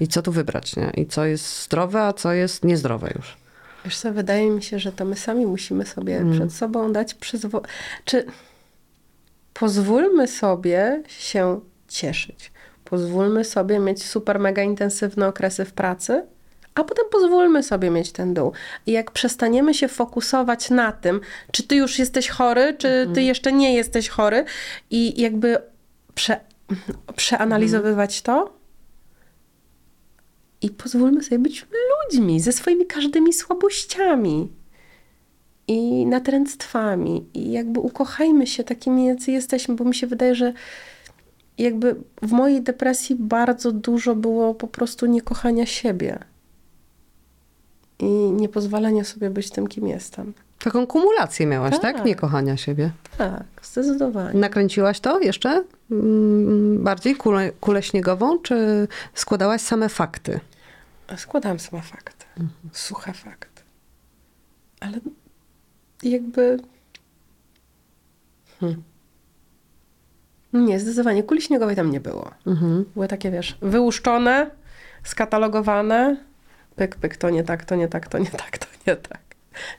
[0.00, 0.90] I co tu wybrać, nie?
[0.96, 3.36] I co jest zdrowe, a co jest niezdrowe już.
[3.84, 6.32] Wiesz co, wydaje mi się, że to my sami musimy sobie Mm.
[6.32, 7.62] przed sobą dać przyzwo...
[8.04, 8.26] Czy
[9.54, 12.52] pozwólmy sobie się cieszyć.
[12.84, 16.26] Pozwólmy sobie mieć super mega intensywne okresy w pracy,
[16.74, 18.52] a potem pozwólmy sobie mieć ten dół.
[18.86, 21.20] I jak przestaniemy się fokusować na tym,
[21.52, 24.44] czy ty już jesteś chory, czy ty jeszcze nie jesteś chory
[24.90, 25.58] i jakby
[26.14, 26.40] prze...
[27.16, 28.57] przeanalizowywać to,
[30.62, 34.48] i pozwólmy sobie być ludźmi ze swoimi każdymi słabościami
[35.68, 37.26] i natręctwami.
[37.34, 40.52] I jakby ukochajmy się takimi, jacy jesteśmy, bo mi się wydaje, że
[41.58, 46.18] jakby w mojej depresji bardzo dużo było po prostu niekochania siebie.
[47.98, 50.32] I niepozwalania sobie być tym, kim jestem.
[50.58, 51.96] Taką kumulację miałaś, tak?
[51.96, 52.04] Tak.
[52.04, 52.90] Niekochania siebie.
[53.18, 54.40] Tak, zdecydowanie.
[54.40, 60.40] Nakręciłaś to jeszcze mm, bardziej kulę, kulę śniegową, czy składałaś same fakty?
[61.16, 62.26] Składałam same fakty.
[62.72, 63.62] Suche fakty.
[64.80, 64.98] Ale
[66.02, 66.58] jakby...
[68.60, 68.82] Hmm.
[70.52, 71.22] Nie, zdecydowanie.
[71.22, 72.30] Kuli śniegowej tam nie było.
[72.46, 72.84] Mhm.
[72.94, 74.50] Były takie, wiesz, wyłuszczone,
[75.04, 76.16] skatalogowane.
[76.76, 79.27] Pyk, pyk, to nie tak, to nie tak, to nie tak, to nie tak.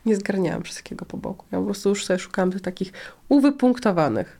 [0.05, 1.45] Nie zgarniałam wszystkiego po boku.
[1.51, 2.93] Ja po prostu już sobie szukałam tych takich
[3.30, 4.39] uwypunktowanych.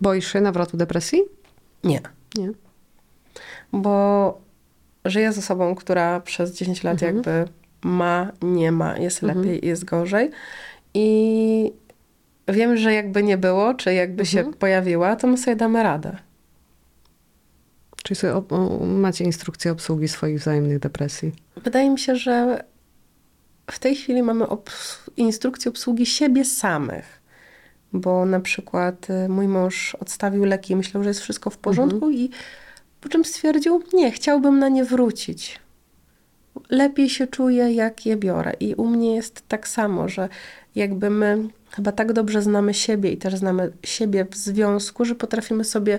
[0.00, 1.22] Boisz się nawrotu depresji?
[1.84, 2.00] Nie.
[2.38, 2.50] Nie.
[3.72, 4.40] bo
[5.04, 7.16] żyję z osobą, która przez 10 lat Mhm.
[7.16, 10.30] jakby ma, nie ma, jest lepiej, jest gorzej.
[10.94, 11.72] I
[12.48, 14.56] wiem, że jakby nie było, czy jakby się Mhm.
[14.56, 16.16] pojawiła, to my sobie damy radę.
[18.04, 18.42] Czyli sobie
[18.86, 21.32] macie instrukcję obsługi swoich wzajemnych depresji?
[21.56, 22.64] Wydaje mi się, że
[23.70, 27.18] w tej chwili mamy obs- instrukcję obsługi siebie samych.
[27.92, 32.30] Bo na przykład y, mój mąż odstawił leki myślał, że jest wszystko w porządku i
[33.00, 35.60] po czym stwierdził, nie, chciałbym na nie wrócić.
[36.70, 38.52] Lepiej się czuję, jak je biorę.
[38.60, 40.28] I u mnie jest tak samo, że
[40.74, 45.64] jakby my chyba tak dobrze znamy siebie i też znamy siebie w związku, że potrafimy
[45.64, 45.98] sobie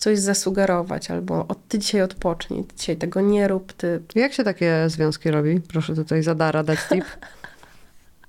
[0.00, 4.44] coś zasugerować albo od, ty dzisiaj odpocznij, ty dzisiaj tego nie rób, ty Jak się
[4.44, 5.60] takie związki robi?
[5.60, 7.04] Proszę tutaj za dara dać tip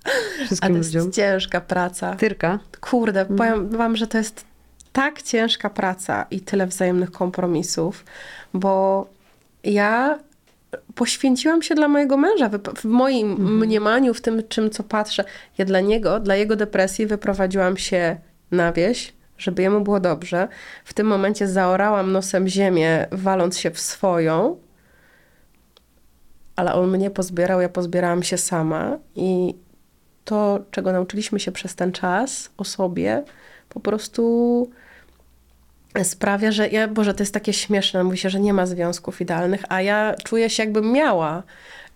[0.06, 1.12] A wszystkim to jest ludziom.
[1.12, 2.16] ciężka praca.
[2.16, 2.60] Tyrka.
[2.82, 4.46] Kurde, powiem wam, że to jest
[4.94, 8.06] tak ciężka praca i tyle wzajemnych kompromisów,
[8.54, 9.06] bo
[9.64, 10.20] ja
[10.96, 12.50] poświęciłam się dla mojego męża.
[12.76, 15.24] W moim mniemaniu, w tym, czym co patrzę,
[15.58, 18.18] ja dla niego, dla jego depresji wyprowadziłam się
[18.52, 20.48] na wieś, żeby jemu było dobrze.
[20.86, 24.58] W tym momencie zaorałam nosem ziemię, waląc się w swoją,
[26.56, 29.56] ale on mnie pozbierał, ja pozbierałam się sama i
[30.26, 33.24] to, czego nauczyliśmy się przez ten czas o sobie,
[33.70, 34.70] po prostu
[36.04, 39.64] sprawia, że ja, Boże, to jest takie śmieszne, mówi się, że nie ma związków idealnych,
[39.70, 41.44] a ja czuję się jakbym miała.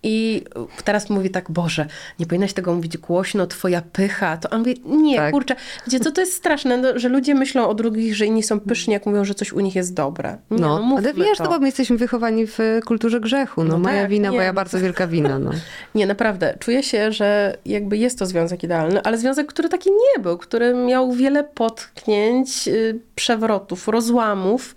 [0.07, 0.43] I
[0.83, 1.85] teraz mówi tak, Boże,
[2.19, 4.37] nie powinnaś tego mówić głośno, twoja pycha.
[4.37, 5.31] To on mówi, nie, Tak.
[5.33, 5.55] kurczę,
[5.87, 8.93] gdzie to, to jest straszne, no, że ludzie myślą o drugich, że inni są pyszni,
[8.93, 10.37] jak mówią, że coś u nich jest dobre.
[10.51, 11.43] Nie, no, No, ale wiesz, to.
[11.43, 13.63] no bo my jesteśmy wychowani w e, kulturze grzechu.
[13.63, 15.39] No, No moja tak, wina, nie, moja no bardzo wielka wina.
[15.39, 15.51] No.
[15.95, 16.57] Nie, naprawdę.
[16.59, 20.73] Czuję się, że jakby jest to związek idealny, ale związek, który taki nie był, który
[20.73, 24.75] miał wiele potknięć, y, przewrotów, rozłamów.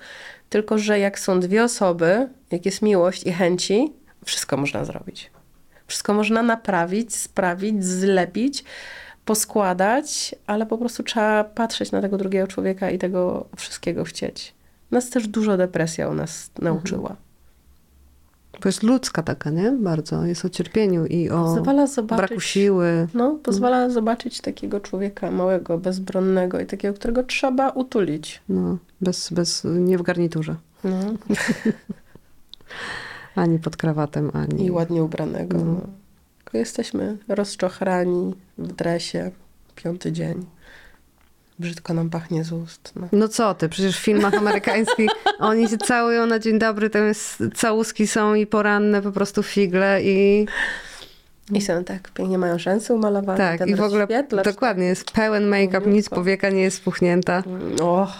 [0.49, 3.93] Tylko, że jak są dwie osoby, jak jest miłość i chęci,
[4.25, 5.31] wszystko można zrobić.
[5.87, 8.65] Wszystko można naprawić, sprawić, zlepić,
[9.25, 14.55] poskładać, ale po prostu trzeba patrzeć na tego drugiego człowieka i tego wszystkiego chcieć.
[14.91, 17.17] Nas też dużo depresja u nas nauczyła.
[18.63, 19.73] Bo jest ludzka taka, nie?
[19.73, 20.27] Bardzo.
[20.27, 22.07] Jest o cierpieniu i o zobaczyć...
[22.07, 23.09] braku siły.
[23.15, 28.43] No, pozwala zobaczyć takiego człowieka małego, bezbronnego i takiego, którego trzeba utulić.
[28.49, 30.57] No, bez, bez, nie w garniturze.
[30.85, 31.01] No.
[33.39, 34.67] Ani pod krawatem, ani...
[34.67, 35.59] I ładnie ubranego.
[35.59, 35.81] No.
[36.53, 39.31] Jesteśmy rozczochrani w dresie,
[39.77, 40.47] piąty dzień.
[41.59, 42.93] Brzydko nam pachnie z ust.
[42.97, 43.09] No.
[43.13, 47.43] No co ty, przecież w filmach amerykańskich oni się całują na dzień dobry, tam jest,
[47.55, 50.47] całuski są i poranne po prostu figle i
[51.53, 53.39] I są tak, pięknie mają rzęsy umalowane.
[53.39, 54.45] tak, i w ogóle rozświetlacz.
[54.45, 57.43] dokładnie jest pełen make-up, nic powieka nie jest spuchnięta.
[57.83, 58.13] Och,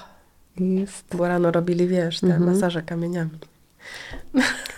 [0.61, 1.05] Jest.
[1.17, 2.45] bo rano robili, wiesz, te Mhm.
[2.55, 3.31] masaże kamieniami.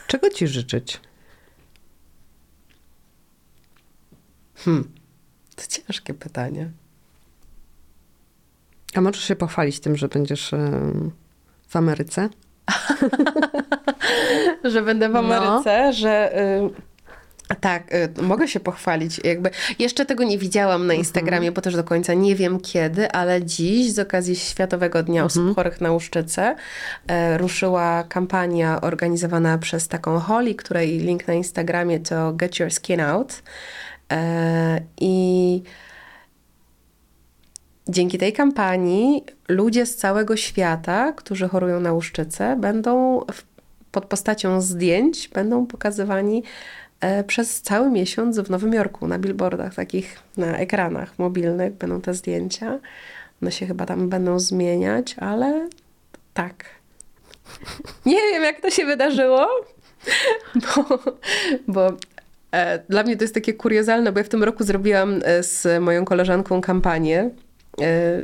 [0.06, 1.00] Czego ci życzyć?
[4.54, 4.90] Hmm.
[5.56, 6.70] To ciężkie pytanie.
[8.94, 10.50] A możesz się pochwalić tym, że będziesz
[11.68, 12.28] w Ameryce?
[14.64, 15.18] że będę w No.
[15.18, 16.70] Ameryce, że y,
[17.54, 19.20] tak, y, mogę się pochwalić.
[19.24, 23.44] Jakby jeszcze tego nie widziałam na Instagramie, bo też do końca nie wiem kiedy, ale
[23.44, 26.56] dziś z okazji Światowego Dnia Osób Chorych na Łuszczycę
[27.06, 33.00] e, ruszyła kampania organizowana przez taką Holly, której link na Instagramie to Get Your Skin
[33.00, 33.42] Out.
[34.12, 35.62] E, I
[37.88, 43.42] Dzięki tej kampanii ludzie z całego świata, którzy chorują na łuszczycę, będą w,
[43.92, 46.42] pod postacią zdjęć będą pokazywani
[47.26, 52.78] przez cały miesiąc w Nowym Jorku na billboardach, takich na ekranach mobilnych będą te zdjęcia.
[53.42, 55.68] One się chyba tam będą zmieniać, ale
[56.34, 56.64] tak.
[58.06, 59.48] Nie wiem, jak to się wydarzyło,
[60.64, 60.98] bo,
[61.68, 61.92] bo
[62.52, 65.82] e, dla mnie to jest takie kuriozalne, bo ja w tym roku zrobiłam e, z
[65.82, 67.30] moją koleżanką kampanię
[67.80, 68.22] e,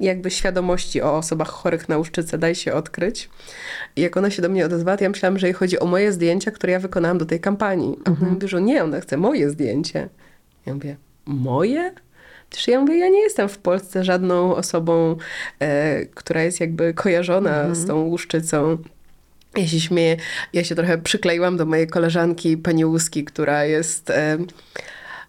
[0.00, 3.30] jakby świadomości o osobach chorych na łuszczycę daj się odkryć.
[3.96, 6.12] I jak ona się do mnie odezwała, to ja myślałam, że jej chodzi o moje
[6.12, 7.98] zdjęcia, które ja wykonałam do tej kampanii.
[8.04, 10.08] A ona mówi, że nie, ona chce moje zdjęcie.
[10.66, 10.96] Ja mówię,
[11.26, 11.92] moje?
[12.50, 15.16] Przecież ja mówię, ja nie jestem w Polsce żadną osobą,
[15.58, 18.78] e, która jest jakby kojarzona z tą łuszczycą.
[19.56, 20.16] Ja się śmieję,
[20.52, 24.38] ja się trochę przykleiłam do mojej koleżanki pani Łuski, która jest e,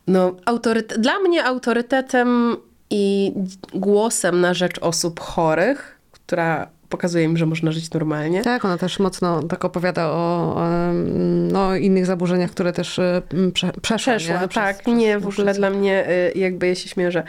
[0.08, 2.58] no, autorytet, dla mnie autorytetem
[2.92, 3.34] i
[3.74, 8.42] głosem na rzecz osób chorych, która pokazuje im, że można żyć normalnie.
[8.42, 10.56] Tak, ona też mocno tak opowiada o,
[10.90, 13.22] em, no, innych zaburzeniach, które też e,
[13.54, 14.14] prze, przeszła.
[14.14, 14.48] Przeszła, nie?
[14.48, 14.76] tak.
[14.82, 15.54] Przez- nie, przez w ogóle łuszczycę.
[15.54, 17.24] dla mnie y, jakby ja się śmieję, że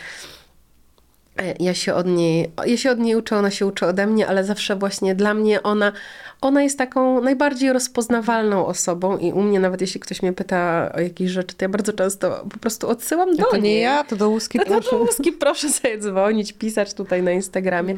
[1.61, 4.45] ja się od niej, ja się od niej uczę, ona się uczy ode mnie, ale
[4.45, 5.93] zawsze właśnie dla mnie ona,
[6.41, 11.01] ona jest taką najbardziej rozpoznawalną osobą i u mnie nawet jeśli ktoś mnie pyta o
[11.01, 13.81] jakieś rzeczy, to ja bardzo często po prostu odsyłam do Jak to nie niej.
[13.83, 14.91] ja, to do łuski No proszę.
[14.91, 17.95] to łuski, proszę sobie dzwonić, pisać tutaj na Instagramie.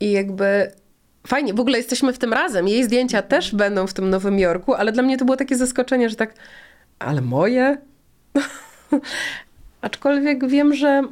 [0.00, 0.70] I jakby
[1.26, 2.68] fajnie, w ogóle jesteśmy w tym razem.
[2.68, 6.10] Jej zdjęcia też będą w tym Nowym Jorku, ale dla mnie to było takie zaskoczenie,
[6.10, 6.34] że tak,
[6.98, 7.76] ale moje?
[9.80, 11.02] Aczkolwiek wiem, że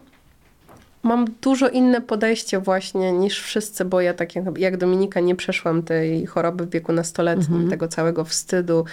[1.05, 5.83] mam dużo inne podejście właśnie niż wszyscy, bo ja tak jak, jak Dominika nie przeszłam
[5.83, 8.85] tej choroby w wieku nastoletnim, tego całego wstydu,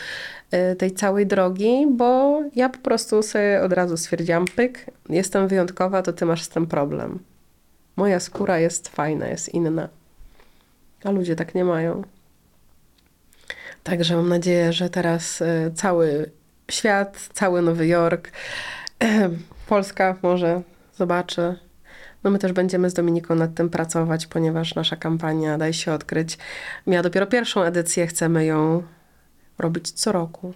[0.72, 6.02] y, tej całej drogi, bo ja po prostu sobie od razu stwierdziłam, pyk, jestem wyjątkowa,
[6.02, 7.20] to ty masz z tym problem.
[7.96, 9.90] Moja skóra jest fajna, jest inna.
[11.04, 12.04] A ludzie tak nie mają.
[13.84, 16.32] Także mam nadzieję, że teraz y, cały
[16.72, 18.32] świat, cały Nowy Jork,
[19.70, 20.62] Polska może
[20.96, 21.71] zobaczy.
[22.24, 26.38] No my też będziemy z Dominiką nad tym pracować, ponieważ nasza kampania Daj się odkryć
[26.88, 28.08] miała dopiero pierwszą edycję.
[28.08, 28.84] Chcemy ją
[29.60, 30.54] robić co roku.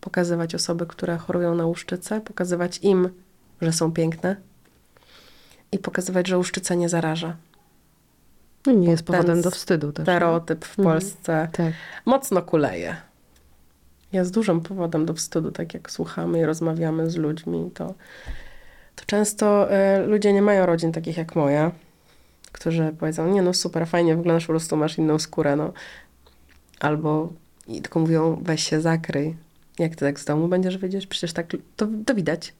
[0.00, 3.08] Pokazywać osoby, które chorują na łuszczycę, pokazywać im,
[3.60, 4.36] że są piękne
[5.72, 7.36] i pokazywać, że łuszczyca nie zaraża.
[8.66, 10.04] No nie jest Ten powodem do wstydu też.
[10.04, 11.72] Stereotyp w Polsce Tak.
[12.06, 12.96] mocno kuleje.
[14.12, 17.94] Jest dużym powodem do wstydu, tak jak słuchamy i rozmawiamy z ludźmi, to,
[19.00, 21.72] to często e, ludzie nie mają rodzin takich jak moja,
[22.52, 25.72] którzy powiedzą, nie no super, fajnie wyglądasz, po prostu masz inną skórę, no.
[26.80, 27.32] Albo
[27.68, 29.36] i tylko mówią, weź się zakryj.
[29.78, 31.06] Jak ty tak z domu będziesz wiedzieć?
[31.06, 31.46] Przecież tak
[31.76, 32.54] to, to widać.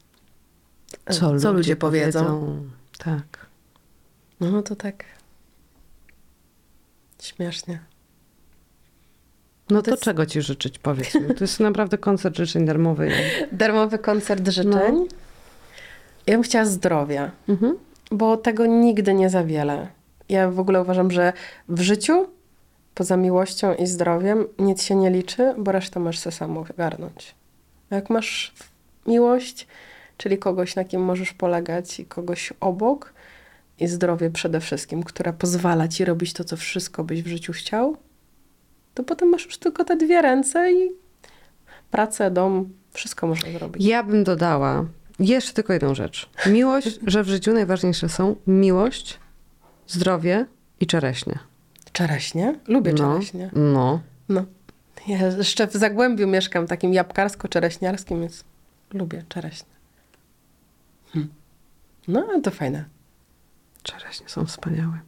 [1.05, 2.57] E, Co, ludzie, powiedzą?
[2.97, 3.45] Tak.
[4.39, 5.05] No, no to tak
[7.21, 7.79] śmiesznie.
[9.69, 11.35] No To to, jest- czego ci życzyć, powiedz mi.
[11.35, 13.11] To jest naprawdę koncert życzeń darmowy.
[13.51, 14.95] Darmowy koncert życzeń.
[14.95, 15.05] No.
[16.27, 17.77] Ja bym chciała zdrowia, Mhm.
[18.11, 19.87] bo tego nigdy nie za wiele.
[20.29, 21.33] Ja w ogóle uważam, że
[21.69, 22.27] w życiu
[22.95, 27.35] poza miłością i zdrowiem nic się nie liczy, bo resztę masz se sam ogarnąć.
[27.91, 28.53] Jak masz
[29.07, 29.67] miłość,
[30.17, 33.13] czyli kogoś, na kim możesz polegać i kogoś obok
[33.79, 37.97] i zdrowie przede wszystkim, które pozwala ci robić to, co wszystko byś w życiu chciał,
[38.93, 40.91] to potem masz już tylko te dwie ręce i
[41.91, 43.85] pracę, dom, wszystko można zrobić.
[43.85, 44.85] Ja bym dodała
[45.21, 46.29] jeszcze tylko jedną rzecz.
[46.45, 49.19] Miłość, że w życiu najważniejsze są miłość,
[49.87, 50.45] zdrowie
[50.79, 51.39] i czereśnie.
[51.91, 52.59] Czereśnie?
[52.67, 53.49] Lubię No, czereśnie.
[53.53, 54.01] no.
[54.29, 54.45] No.
[55.07, 58.43] Ja jeszcze w Zagłębiu mieszkam, takim jabłkarsko-czereśniarskim, więc
[58.93, 59.69] lubię czereśnie.
[61.13, 61.27] Hm.
[62.07, 62.85] No, to fajne.
[63.83, 64.99] Czereśnie są wspaniałe.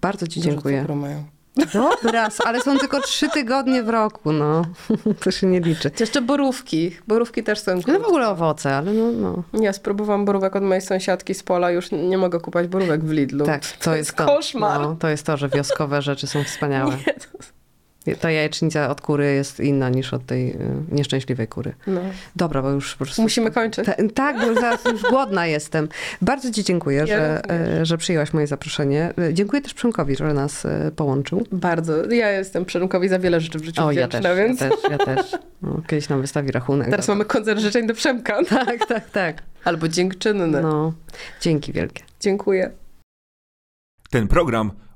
[0.00, 0.80] Bardzo Ci Dużo dziękuję.
[0.80, 1.24] cukru mają.
[1.72, 4.62] Dobra, ale są tylko trzy tygodnie w roku, no.
[5.24, 5.90] To się nie liczy.
[6.00, 6.96] Jeszcze borówki.
[7.08, 9.60] Borówki też są No w ogóle owoce, ale no, no.
[9.62, 13.46] Ja spróbowałam borówek od mojej sąsiadki z pola, już nie mogę kupować borówek w Lidlu.
[13.46, 14.26] Tak, to, jest to.
[14.26, 14.80] koszmar.
[14.80, 16.96] No, to jest to, że wioskowe rzeczy są wspaniałe.
[17.06, 17.55] Nie, to...
[18.20, 20.58] Ta jajecznica od kury jest inna niż od tej y,
[20.92, 21.74] nieszczęśliwej kury.
[21.86, 22.00] no.
[22.36, 23.22] Dobra, bo już po prostu...
[23.22, 23.86] Musimy kończyć.
[23.86, 25.88] Ta, tak, bo zaraz już głodna jestem.
[26.22, 27.78] Bardzo Ci dziękuję, Ja że, również.
[27.80, 29.12] e, że przyjęłaś moje zaproszenie.
[29.18, 31.46] E, Dziękuję też Przemkowi, że nas e, połączył.
[31.52, 32.12] Bardzo.
[32.12, 34.78] Ja jestem Przemkowi za wiele rzeczy w życiu O, ja wdzięczna, też, więc ja też,
[34.90, 35.32] ja też.
[35.62, 36.90] No, kiedyś nam wystawi rachunek.
[36.90, 38.38] teraz mamy koncert życzeń do Przemka.
[38.48, 39.42] Tak, tak, tak.
[39.64, 40.62] Albo dziękczynny.
[40.62, 40.92] No,
[41.40, 42.02] dzięki wielkie.
[42.20, 42.70] Dziękuję.
[44.10, 44.70] Ten program